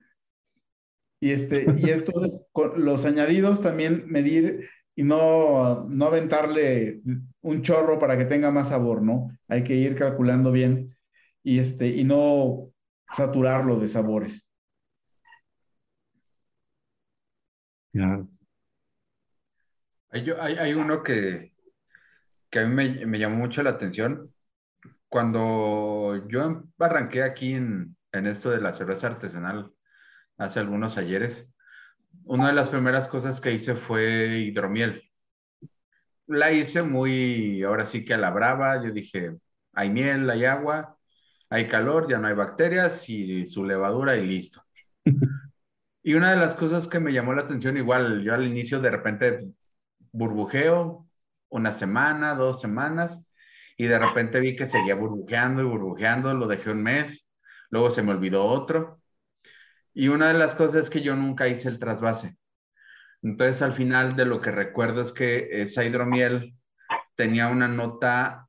Y, 1.20 1.30
este, 1.30 1.66
y 1.78 1.90
entonces 1.90 2.44
con 2.52 2.84
los 2.84 3.04
añadidos 3.04 3.60
también 3.60 4.04
medir 4.06 4.68
y 4.94 5.04
no, 5.04 5.84
no 5.88 6.06
aventarle 6.06 7.02
un 7.40 7.62
chorro 7.62 7.98
para 8.00 8.18
que 8.18 8.24
tenga 8.24 8.50
más 8.50 8.70
sabor, 8.70 9.02
¿no? 9.02 9.30
Hay 9.46 9.62
que 9.62 9.76
ir 9.76 9.94
calculando 9.94 10.50
bien 10.50 10.96
y, 11.44 11.60
este, 11.60 11.88
y 11.88 12.04
no 12.04 12.72
saturarlo 13.14 13.78
de 13.78 13.88
sabores. 13.88 14.48
Claro. 17.92 18.28
Hay, 20.10 20.30
hay, 20.30 20.72
uno 20.74 21.02
que, 21.02 21.52
que 22.50 22.60
a 22.60 22.66
mí 22.66 22.74
me, 22.74 23.06
me, 23.06 23.18
llamó 23.18 23.36
mucho 23.36 23.62
la 23.62 23.70
atención. 23.70 24.32
Cuando 25.08 26.26
yo 26.28 26.64
arranqué 26.78 27.22
aquí 27.22 27.54
en, 27.54 27.96
en 28.12 28.26
esto 28.26 28.50
de 28.50 28.60
la 28.60 28.72
cerveza 28.72 29.08
artesanal 29.08 29.72
hace 30.38 30.60
algunos 30.60 30.96
ayeres, 30.98 31.52
una 32.24 32.48
de 32.48 32.54
las 32.54 32.68
primeras 32.70 33.08
cosas 33.08 33.40
que 33.40 33.52
hice 33.52 33.74
fue 33.74 34.38
hidromiel. 34.38 35.02
La 36.26 36.52
hice 36.52 36.82
muy, 36.82 37.62
ahora 37.62 37.86
sí 37.86 38.04
que 38.04 38.14
a 38.14 38.18
la 38.18 38.30
brava. 38.30 38.82
Yo 38.82 38.90
dije, 38.92 39.36
hay 39.72 39.90
miel, 39.90 40.28
hay 40.30 40.44
agua, 40.44 40.98
hay 41.50 41.68
calor, 41.68 42.08
ya 42.08 42.18
no 42.18 42.28
hay 42.28 42.34
bacterias 42.34 43.08
y 43.08 43.46
su 43.46 43.64
levadura 43.64 44.16
y 44.16 44.26
listo. 44.26 44.62
Y 46.00 46.14
una 46.14 46.30
de 46.30 46.38
las 46.38 46.54
cosas 46.54 46.86
que 46.86 47.00
me 47.00 47.12
llamó 47.12 47.34
la 47.34 47.42
atención, 47.42 47.76
igual 47.76 48.22
yo 48.22 48.32
al 48.32 48.46
inicio 48.46 48.80
de 48.80 48.88
repente 48.88 49.48
burbujeo 50.18 51.06
una 51.48 51.72
semana, 51.72 52.34
dos 52.34 52.60
semanas, 52.60 53.24
y 53.76 53.86
de 53.86 53.98
repente 53.98 54.40
vi 54.40 54.56
que 54.56 54.66
seguía 54.66 54.94
burbujeando 54.94 55.62
y 55.62 55.66
burbujeando, 55.66 56.34
lo 56.34 56.46
dejé 56.46 56.70
un 56.70 56.82
mes, 56.82 57.26
luego 57.70 57.90
se 57.90 58.02
me 58.02 58.10
olvidó 58.12 58.44
otro. 58.44 59.00
Y 59.94 60.08
una 60.08 60.28
de 60.28 60.38
las 60.38 60.54
cosas 60.54 60.84
es 60.84 60.90
que 60.90 61.00
yo 61.00 61.16
nunca 61.16 61.48
hice 61.48 61.68
el 61.68 61.78
trasvase. 61.78 62.36
Entonces 63.22 63.62
al 63.62 63.72
final 63.72 64.16
de 64.16 64.26
lo 64.26 64.40
que 64.40 64.50
recuerdo 64.50 65.02
es 65.02 65.12
que 65.12 65.62
esa 65.62 65.84
hidromiel 65.84 66.56
tenía 67.14 67.48
una 67.48 67.68
nota 67.68 68.48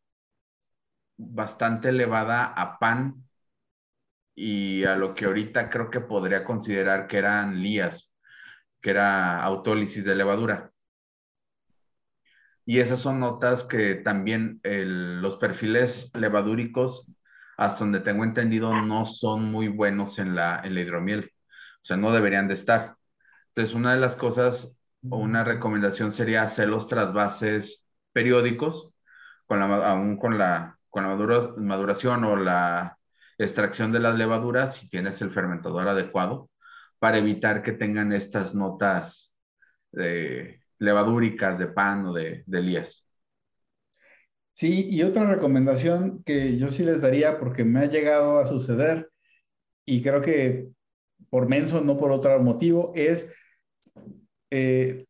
bastante 1.17 1.89
elevada 1.89 2.45
a 2.45 2.79
pan 2.79 3.23
y 4.35 4.83
a 4.85 4.95
lo 4.95 5.13
que 5.13 5.25
ahorita 5.25 5.69
creo 5.69 5.89
que 5.89 5.99
podría 6.01 6.43
considerar 6.43 7.07
que 7.07 7.17
eran 7.17 7.61
lías, 7.61 8.15
que 8.81 8.91
era 8.91 9.43
autólisis 9.43 10.03
de 10.05 10.15
levadura. 10.15 10.71
Y 12.69 12.81
esas 12.81 12.99
son 12.99 13.19
notas 13.19 13.63
que 13.63 13.95
también 13.95 14.61
los 14.63 15.37
perfiles 15.37 16.11
levadúricos, 16.13 17.11
hasta 17.57 17.79
donde 17.79 17.99
tengo 17.99 18.23
entendido, 18.23 18.79
no 18.79 19.07
son 19.07 19.45
muy 19.45 19.69
buenos 19.69 20.19
en 20.19 20.35
la, 20.35 20.61
en 20.63 20.75
la 20.75 20.81
hidromiel. 20.81 21.31
O 21.77 21.81
sea, 21.81 21.97
no 21.97 22.11
deberían 22.11 22.47
de 22.47 22.53
estar. 22.53 22.95
Entonces, 23.47 23.73
una 23.73 23.95
de 23.95 23.99
las 23.99 24.15
cosas 24.15 24.79
o 25.09 25.17
una 25.17 25.43
recomendación 25.43 26.11
sería 26.11 26.43
hacer 26.43 26.67
los 26.69 26.87
trasvases 26.87 27.87
periódicos, 28.13 28.93
con 29.47 29.59
la, 29.59 29.89
aún 29.89 30.17
con 30.17 30.37
la, 30.37 30.77
con 30.91 31.01
la 31.01 31.55
maduración 31.57 32.23
o 32.23 32.35
la 32.35 32.99
extracción 33.39 33.91
de 33.91 33.99
las 34.01 34.13
levaduras, 34.13 34.75
si 34.75 34.87
tienes 34.91 35.19
el 35.23 35.31
fermentador 35.31 35.87
adecuado, 35.87 36.51
para 36.99 37.17
evitar 37.17 37.63
que 37.63 37.71
tengan 37.71 38.13
estas 38.13 38.53
notas 38.53 39.33
de 39.91 40.61
levadúricas 40.79 41.59
de 41.59 41.67
pan 41.67 42.05
o 42.07 42.13
de, 42.13 42.43
de. 42.45 42.85
Sí, 44.53 44.87
y 44.89 45.03
otra 45.03 45.25
recomendación 45.25 46.23
que 46.23 46.57
yo 46.57 46.69
sí 46.69 46.83
les 46.83 47.01
daría, 47.01 47.39
porque 47.39 47.63
me 47.63 47.79
ha 47.79 47.85
llegado 47.85 48.39
a 48.39 48.47
suceder, 48.47 49.09
y 49.85 50.01
creo 50.01 50.21
que 50.21 50.67
por 51.29 51.47
menso, 51.47 51.81
no 51.81 51.97
por 51.97 52.11
otro 52.11 52.41
motivo, 52.41 52.91
es 52.95 53.27
eh, 54.49 55.05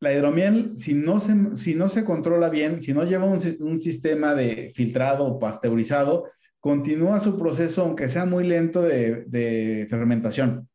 la 0.00 0.12
hidromiel, 0.12 0.76
si 0.76 0.94
no, 0.94 1.20
se, 1.20 1.56
si 1.56 1.74
no 1.74 1.88
se 1.88 2.04
controla 2.04 2.50
bien, 2.50 2.82
si 2.82 2.92
no 2.92 3.04
lleva 3.04 3.26
un, 3.26 3.40
un 3.60 3.80
sistema 3.80 4.34
de 4.34 4.72
filtrado 4.74 5.24
o 5.26 5.38
pasteurizado, 5.38 6.26
continúa 6.60 7.20
su 7.20 7.38
proceso, 7.38 7.82
aunque 7.82 8.08
sea 8.08 8.26
muy 8.26 8.44
lento, 8.44 8.82
de, 8.82 9.24
de 9.26 9.86
fermentación. 9.88 10.68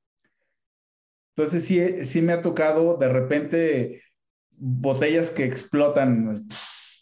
Entonces 1.35 1.65
sí, 1.65 2.05
sí 2.05 2.21
me 2.21 2.33
ha 2.33 2.41
tocado 2.41 2.97
de 2.97 3.09
repente 3.09 4.01
botellas 4.61 5.31
que 5.31 5.43
explotan 5.43 6.47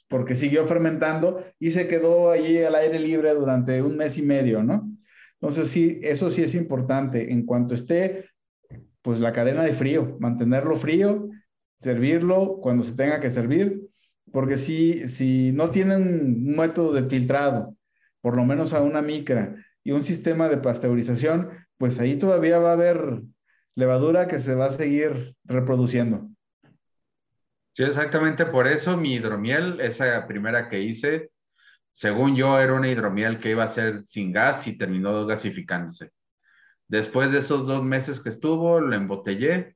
porque 0.08 0.36
siguió 0.36 0.66
fermentando 0.66 1.44
y 1.60 1.72
se 1.72 1.88
quedó 1.88 2.32
allí 2.32 2.58
al 2.64 2.76
aire 2.76 3.00
libre 3.00 3.34
durante 3.34 3.82
un 3.82 3.98
mes 3.98 4.18
y 4.18 4.22
medio, 4.24 4.64
¿no? 4.64 4.90
Entonces 5.40 5.70
sí, 5.70 6.00
eso 6.02 6.32
sí 6.32 6.42
es 6.42 6.56
importante. 6.56 7.32
En 7.32 7.46
cuanto 7.46 7.76
esté, 7.76 8.26
pues 9.02 9.20
la 9.20 9.34
cadena 9.34 9.64
de 9.64 9.74
frío, 9.74 10.18
mantenerlo 10.20 10.78
frío, 10.78 11.30
servirlo 11.80 12.60
cuando 12.62 12.84
se 12.84 12.96
tenga 12.96 13.20
que 13.20 13.30
servir, 13.30 13.88
porque 14.32 14.58
si, 14.58 15.08
si 15.10 15.52
no 15.52 15.70
tienen 15.70 16.02
un 16.48 16.56
método 16.56 16.94
de 16.94 17.08
filtrado, 17.08 17.76
por 18.22 18.36
lo 18.36 18.46
menos 18.46 18.74
a 18.74 18.82
una 18.82 19.02
micra 19.02 19.56
y 19.84 19.92
un 19.92 20.04
sistema 20.04 20.50
de 20.50 20.58
pasteurización, 20.58 21.50
pues 21.78 22.00
ahí 22.00 22.16
todavía 22.16 22.60
va 22.60 22.70
a 22.70 22.74
haber 22.74 23.22
levadura 23.76 24.28
que 24.28 24.40
se 24.40 24.56
va 24.56 24.66
a 24.66 24.72
seguir 24.72 25.36
reproduciendo. 25.46 26.30
Sí, 27.80 27.86
exactamente 27.86 28.46
por 28.46 28.68
eso 28.68 28.98
mi 28.98 29.14
hidromiel, 29.14 29.80
esa 29.80 30.28
primera 30.28 30.68
que 30.68 30.82
hice, 30.82 31.32
según 31.94 32.36
yo 32.36 32.60
era 32.60 32.74
una 32.74 32.90
hidromiel 32.90 33.40
que 33.40 33.52
iba 33.52 33.64
a 33.64 33.70
ser 33.70 34.04
sin 34.06 34.34
gas 34.34 34.68
y 34.68 34.78
terminó 34.78 35.26
gasificándose. 35.26 36.12
Después 36.90 37.32
de 37.32 37.40
esos 37.40 37.66
dos 37.66 37.82
meses 37.82 38.20
que 38.20 38.28
estuvo, 38.28 38.82
lo 38.82 38.94
embotellé, 38.94 39.76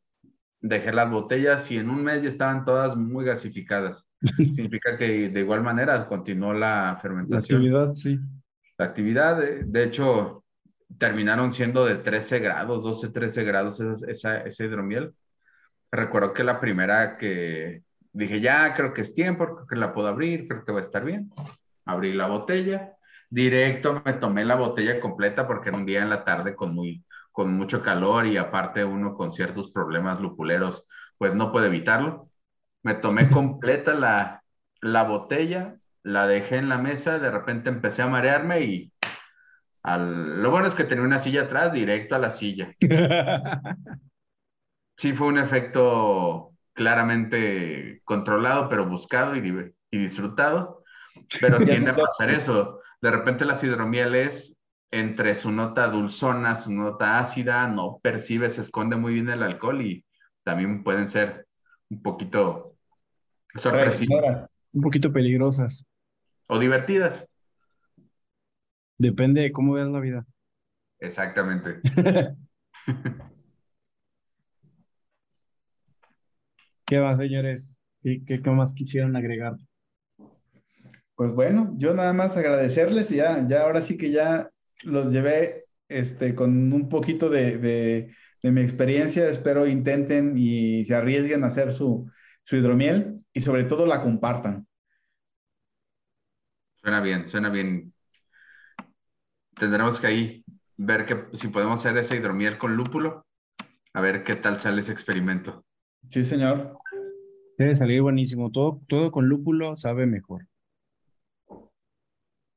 dejé 0.60 0.92
las 0.92 1.10
botellas 1.10 1.72
y 1.72 1.78
en 1.78 1.90
un 1.90 2.04
mes 2.04 2.22
ya 2.22 2.28
estaban 2.28 2.66
todas 2.66 2.98
muy 2.98 3.24
gasificadas. 3.24 4.06
Significa 4.52 4.98
que 4.98 5.30
de 5.30 5.40
igual 5.40 5.64
manera 5.64 6.06
continuó 6.06 6.54
la 6.54 7.00
fermentación. 7.02 7.72
La 7.72 7.84
actividad, 7.84 7.96
sí. 7.96 8.20
La 8.78 8.86
actividad, 8.86 9.38
de, 9.38 9.84
hecho, 9.86 10.44
terminaron 10.98 11.54
siendo 11.54 11.86
de 11.86 11.96
13 11.96 12.40
grados, 12.40 12.84
12, 12.84 13.12
13 13.12 13.46
grados 13.46 13.80
esa, 14.10 14.42
esa 14.42 14.66
hidromiel. 14.66 15.14
Recuerdo 15.90 16.34
que 16.34 16.44
la 16.44 16.60
primera 16.60 17.18
que, 17.18 17.83
dije, 18.14 18.40
ya 18.42 18.74
creo 18.74 18.94
que 18.94 19.02
es 19.02 19.14
tiempo, 19.14 19.46
creo 19.46 19.68
que 19.68 19.76
la 19.76 19.94
puedo 19.94 20.08
abrir, 20.08 20.48
creo 20.48 20.64
que 20.66 20.72
va 20.72 20.80
a 20.80 20.82
estar 20.84 21.04
bien. 21.04 21.32
Abrí 21.86 22.14
la 22.14 22.28
botella, 22.28 22.94
directo 23.30 24.02
me 24.06 24.14
tomé 24.14 24.46
la 24.46 24.56
botella 24.56 25.00
completa 25.00 25.48
porque 25.48 25.70
era 25.70 25.78
un 25.78 25.86
día 25.86 26.02
en 26.02 26.10
la 26.10 26.24
tarde 26.24 26.56
con, 26.56 26.74
muy, 26.76 27.04
con 27.32 27.54
mucho 27.54 27.82
calor 27.82 28.26
y 28.28 28.38
aparte 28.38 28.86
uno 28.86 29.16
con 29.16 29.34
ciertos 29.34 29.72
problemas 29.72 30.20
lupuleros, 30.22 30.88
pues 31.18 31.34
no 31.36 31.52
puede 31.52 31.68
evitarlo. 31.68 32.30
Me 32.84 32.96
tomé 32.96 33.30
completa 33.32 33.94
la, 33.96 34.42
la 34.82 35.04
botella, 35.04 35.76
la 36.04 36.28
dejé 36.28 36.58
en 36.58 36.70
la 36.70 36.78
mesa, 36.78 37.20
de 37.20 37.32
repente 37.32 37.70
empecé 37.70 38.02
a 38.02 38.08
marearme 38.08 38.62
y 38.62 38.94
al... 39.84 40.42
lo 40.42 40.52
bueno 40.52 40.68
es 40.68 40.76
que 40.76 40.84
tenía 40.84 41.04
una 41.04 41.20
silla 41.20 41.44
atrás, 41.44 41.74
directo 41.74 42.16
a 42.16 42.20
la 42.20 42.34
silla. 42.34 42.74
Sí 44.96 45.12
fue 45.14 45.28
un 45.28 45.38
efecto 45.38 46.53
claramente 46.74 48.02
controlado, 48.04 48.70
pero 48.70 48.88
buscado 48.88 49.36
y, 49.36 49.74
disfrutado. 49.92 50.84
Pero 51.40 51.60
tiende 51.60 51.92
a 51.92 51.96
pasar 51.96 52.32
eso. 52.32 52.80
De 53.02 53.12
repente 53.12 53.46
las 53.46 53.64
hidromieles, 53.64 54.56
entre 54.92 55.36
su 55.36 55.52
nota 55.52 55.88
dulzona, 55.88 56.56
su 56.56 56.74
nota 56.74 57.20
ácida, 57.20 57.68
no 57.68 58.00
percibe, 58.02 58.50
se 58.50 58.62
esconde 58.62 58.96
muy 58.96 59.14
bien 59.14 59.30
el 59.30 59.44
alcohol 59.44 59.82
y 59.82 60.06
también 60.44 60.84
pueden 60.84 61.08
ser 61.08 61.48
un 61.90 62.02
poquito 62.02 62.76
sorpresivas. 63.56 64.48
Un 64.72 64.82
poquito 64.82 65.12
peligrosas. 65.12 65.86
O 66.48 66.60
divertidas. 66.60 67.28
Depende 68.98 69.42
de 69.42 69.52
cómo 69.52 69.74
veas 69.74 69.90
la 69.90 70.00
vida. 70.00 70.26
Exactamente. 71.00 71.82
¿Qué 76.94 77.00
más, 77.00 77.18
señores? 77.18 77.82
¿Qué, 78.04 78.22
qué, 78.24 78.52
más 78.52 78.76
quisieran 78.76 79.16
agregar? 79.16 79.56
Pues 81.16 81.32
bueno, 81.32 81.74
yo 81.80 81.96
nada 81.96 82.14
más 82.14 82.38
agradecerles 82.38 83.10
y 83.10 83.16
ya, 83.16 83.48
ya 83.48 83.64
ahora 83.64 83.82
sí 83.82 83.98
que 83.98 84.12
ya 84.12 84.52
los 84.84 85.12
llevé 85.12 85.66
este, 85.90 86.36
con 86.36 86.72
un 86.72 86.90
poquito 86.90 87.32
de, 87.32 87.58
de 87.58 88.52
mi 88.52 88.62
experiencia, 88.62 89.28
espero 89.28 89.66
intenten 89.66 90.38
y 90.38 90.86
se 90.86 90.94
arriesguen 90.94 91.44
a 91.44 91.48
hacer 91.48 91.74
su, 91.74 92.12
su 92.44 92.58
hidromiel 92.58 93.26
y 93.34 93.42
sobre 93.42 93.64
todo 93.64 93.88
la 93.88 94.00
compartan. 94.04 94.68
Suena 96.76 97.02
bien, 97.02 97.28
suena 97.28 97.50
bien. 97.50 97.92
Tendremos 99.56 100.00
que 100.00 100.06
ahí 100.06 100.46
ver 100.78 101.08
que, 101.08 101.26
si 101.36 101.48
podemos 101.48 101.80
hacer 101.80 101.98
ese 101.98 102.18
hidromiel 102.18 102.60
con 102.60 102.76
lúpulo, 102.76 103.26
a 103.94 104.00
ver 104.00 104.24
qué 104.24 104.36
tal 104.36 104.60
sale 104.60 104.82
ese 104.82 104.92
experimento. 104.92 105.66
Sí, 106.10 106.24
señor. 106.24 106.78
Debe 107.58 107.76
salir 107.76 108.02
buenísimo. 108.02 108.52
Todo, 108.52 108.82
todo 108.88 109.12
con 109.12 109.28
lúpulo 109.28 109.78
sabe 109.78 110.06
mejor. 110.06 110.48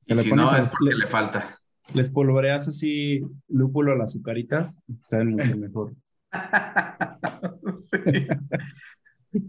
Se 0.02 0.14
y 0.14 0.16
le 0.16 0.22
si 0.22 0.32
no, 0.32 0.44
es 0.44 0.70
porque 0.70 0.94
le 0.94 1.06
falta. 1.08 1.58
Les 1.94 2.08
polvoreas 2.08 2.68
así 2.68 3.22
lúpulo 3.48 3.92
a 3.92 3.96
las 3.96 4.10
azucaritas, 4.10 4.80
saben 5.02 5.30
mucho 5.30 5.56
mejor. 5.56 5.94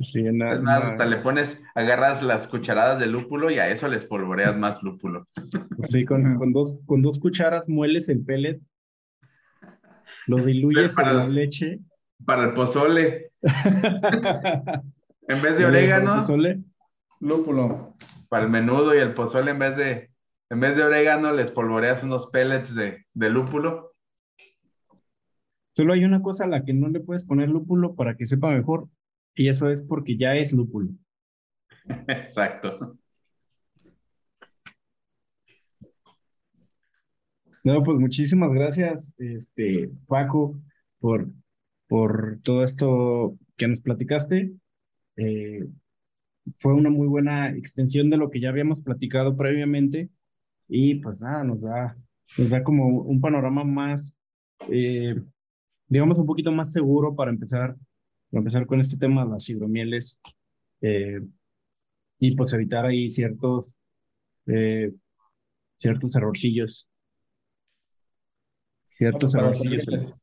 sí. 0.00 0.26
es 0.26 0.34
más, 0.34 0.84
hasta 0.84 1.06
le 1.06 1.18
pones, 1.18 1.62
agarras 1.74 2.22
las 2.22 2.48
cucharadas 2.48 2.98
de 2.98 3.06
lúpulo 3.06 3.50
y 3.50 3.58
a 3.58 3.70
eso 3.70 3.88
les 3.88 4.04
polvoreas 4.04 4.56
más 4.56 4.82
lúpulo. 4.82 5.28
Sí, 5.82 6.04
con, 6.04 6.34
con, 6.38 6.52
dos, 6.52 6.76
con 6.86 7.02
dos 7.02 7.20
cucharas 7.20 7.68
mueles 7.68 8.08
el 8.08 8.24
pellet, 8.24 8.60
lo 10.26 10.38
diluyes 10.38 10.98
en 10.98 11.16
la 11.16 11.28
leche. 11.28 11.80
Para 12.24 12.44
el 12.44 12.54
pozole. 12.54 13.32
en 15.28 15.42
vez 15.42 15.58
de 15.58 15.66
orégano. 15.66 16.16
Pozole? 16.16 16.62
Lúpulo. 17.20 17.94
Para 18.28 18.44
el 18.44 18.50
menudo 18.50 18.94
y 18.94 18.98
el 18.98 19.14
pozole, 19.14 19.52
en 19.52 19.58
vez 19.58 19.76
de, 19.76 20.10
en 20.50 20.60
vez 20.60 20.76
de 20.76 20.82
orégano, 20.82 21.32
les 21.32 21.50
polvoreas 21.50 22.02
unos 22.02 22.28
pellets 22.30 22.74
de, 22.74 23.06
de 23.14 23.30
lúpulo. 23.30 23.94
Solo 25.76 25.92
hay 25.92 26.04
una 26.04 26.22
cosa 26.22 26.44
a 26.44 26.48
la 26.48 26.64
que 26.64 26.72
no 26.72 26.88
le 26.88 27.00
puedes 27.00 27.24
poner 27.24 27.48
lúpulo 27.48 27.94
para 27.94 28.16
que 28.16 28.26
sepa 28.26 28.50
mejor, 28.50 28.88
y 29.34 29.48
eso 29.48 29.68
es 29.70 29.82
porque 29.82 30.16
ya 30.16 30.36
es 30.36 30.52
lúpulo. 30.52 30.90
Exacto. 32.08 32.96
No, 37.64 37.82
pues 37.82 37.98
muchísimas 37.98 38.52
gracias, 38.52 39.12
este, 39.16 39.90
Paco, 40.06 40.60
por, 41.00 41.26
por 41.88 42.40
todo 42.42 42.64
esto 42.64 43.36
que 43.56 43.68
nos 43.68 43.80
platicaste. 43.80 44.52
Eh, 45.16 45.66
fue 46.58 46.74
una 46.74 46.90
muy 46.90 47.06
buena 47.06 47.50
extensión 47.50 48.10
de 48.10 48.16
lo 48.16 48.30
que 48.30 48.40
ya 48.40 48.50
habíamos 48.50 48.80
platicado 48.80 49.36
previamente 49.36 50.10
y 50.68 50.96
pues 50.96 51.22
nada, 51.22 51.44
nos 51.44 51.60
da, 51.60 51.96
nos 52.36 52.50
da 52.50 52.62
como 52.62 52.86
un 52.86 53.20
panorama 53.20 53.64
más, 53.64 54.16
eh, 54.68 55.14
digamos, 55.88 56.18
un 56.18 56.26
poquito 56.26 56.52
más 56.52 56.72
seguro 56.72 57.14
para 57.14 57.30
empezar, 57.30 57.76
para 58.30 58.40
empezar 58.40 58.66
con 58.66 58.80
este 58.80 58.96
tema 58.96 59.24
de 59.24 59.30
las 59.30 59.48
hidromieles 59.48 60.18
eh, 60.80 61.20
y 62.18 62.36
pues 62.36 62.52
evitar 62.52 62.84
ahí 62.86 63.10
ciertos, 63.10 63.74
ciertos 65.78 66.16
errorcillos 66.16 66.88
Ciertos 68.96 69.34
errores. 69.34 70.22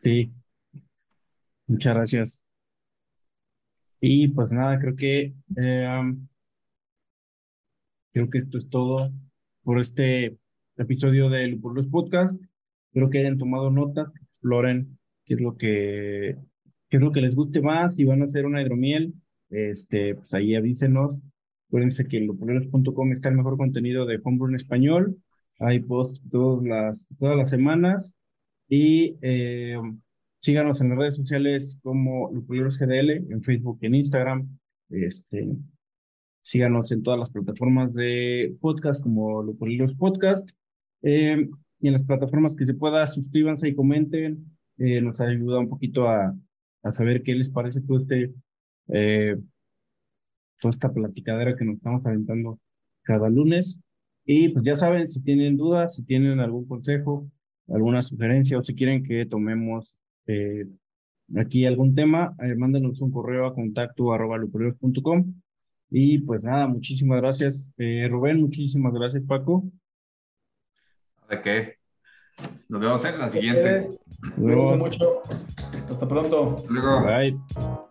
Sí. 0.00 0.32
Muchas 1.70 1.94
gracias. 1.94 2.42
Y 4.00 4.26
pues 4.28 4.52
nada, 4.52 4.80
creo 4.80 4.96
que 4.96 5.34
eh, 5.56 6.14
creo 8.12 8.28
que 8.28 8.38
esto 8.38 8.58
es 8.58 8.68
todo 8.68 9.12
por 9.62 9.78
este 9.78 10.36
episodio 10.76 11.30
del 11.30 11.60
los 11.62 11.86
Podcast. 11.86 12.42
Espero 12.88 13.08
que 13.08 13.20
hayan 13.20 13.38
tomado 13.38 13.70
nota, 13.70 14.10
exploren 14.20 14.98
qué 15.24 15.34
es 15.34 15.40
lo 15.40 15.56
que 15.56 16.36
qué 16.88 16.96
es 16.96 17.02
lo 17.04 17.12
que 17.12 17.20
les 17.20 17.36
guste 17.36 17.60
más, 17.60 17.94
si 17.94 18.04
van 18.04 18.22
a 18.22 18.24
hacer 18.24 18.46
una 18.46 18.60
hidromiel, 18.62 19.14
este, 19.50 20.16
pues 20.16 20.34
ahí 20.34 20.56
avísenos. 20.56 21.20
Acuérdense 21.68 22.04
que 22.08 22.16
en 22.16 22.26
lopuleros.com 22.26 23.12
está 23.12 23.28
el 23.28 23.36
mejor 23.36 23.56
contenido 23.56 24.06
de 24.06 24.18
homebrew 24.24 24.48
en 24.48 24.56
español. 24.56 25.22
Hay 25.60 25.78
post 25.78 26.18
todas 26.32 26.64
las, 26.64 27.08
todas 27.20 27.36
las 27.36 27.48
semanas. 27.48 28.16
Y 28.68 29.18
eh, 29.22 29.78
síganos 30.40 30.80
en 30.80 30.90
las 30.90 30.98
redes 30.98 31.16
sociales 31.16 31.78
como 31.82 32.30
Lupuleros 32.32 32.78
GDL, 32.78 33.32
en 33.32 33.42
Facebook 33.42 33.78
y 33.80 33.86
en 33.86 33.94
Instagram. 33.94 34.58
Este, 34.88 35.48
síganos 36.42 36.90
en 36.92 37.02
todas 37.02 37.18
las 37.18 37.30
plataformas 37.30 37.94
de 37.94 38.56
podcast 38.60 39.02
como 39.02 39.42
Lupuleros 39.42 39.94
Podcast. 39.94 40.48
Eh, 41.02 41.48
y 41.80 41.86
en 41.86 41.92
las 41.92 42.04
plataformas 42.04 42.56
que 42.56 42.66
se 42.66 42.74
pueda, 42.74 43.06
suscríbanse 43.06 43.68
y 43.68 43.74
comenten. 43.74 44.58
Eh, 44.78 45.00
nos 45.00 45.20
ayuda 45.20 45.60
un 45.60 45.68
poquito 45.68 46.08
a, 46.08 46.34
a, 46.82 46.92
saber 46.92 47.22
qué 47.22 47.34
les 47.34 47.50
parece 47.50 47.82
todo 47.82 47.98
este, 47.98 48.34
toda 48.86 50.70
esta 50.70 50.92
platicadera 50.92 51.56
que 51.56 51.64
nos 51.64 51.76
estamos 51.76 52.04
aventando 52.04 52.58
cada 53.02 53.28
lunes. 53.28 53.78
Y 54.24 54.48
pues 54.50 54.64
ya 54.64 54.76
saben, 54.76 55.06
si 55.06 55.22
tienen 55.22 55.56
dudas, 55.56 55.96
si 55.96 56.04
tienen 56.04 56.40
algún 56.40 56.66
consejo, 56.66 57.30
alguna 57.68 58.02
sugerencia 58.02 58.58
o 58.58 58.62
si 58.62 58.74
quieren 58.74 59.04
que 59.04 59.26
tomemos 59.26 60.00
eh, 60.30 60.66
aquí 61.36 61.66
algún 61.66 61.94
tema, 61.94 62.34
eh, 62.42 62.54
mándenos 62.54 63.00
un 63.00 63.10
correo 63.10 63.46
a 63.46 63.54
contacto 63.54 64.12
arroba 64.12 64.38
Y 65.90 66.18
pues 66.18 66.44
nada, 66.44 66.66
muchísimas 66.66 67.20
gracias, 67.20 67.70
eh, 67.78 68.06
Rubén, 68.08 68.40
muchísimas 68.40 68.92
gracias, 68.92 69.24
Paco. 69.24 69.64
¿De 71.28 71.42
qué? 71.42 71.74
Nos 72.68 72.80
vemos 72.80 73.04
en 73.04 73.18
la 73.18 73.30
siguiente. 73.30 73.86
Gracias 74.36 74.78
mucho. 74.78 75.22
Hasta 75.88 76.08
pronto. 76.08 76.64
Luego. 76.68 77.04
Bye. 77.04 77.90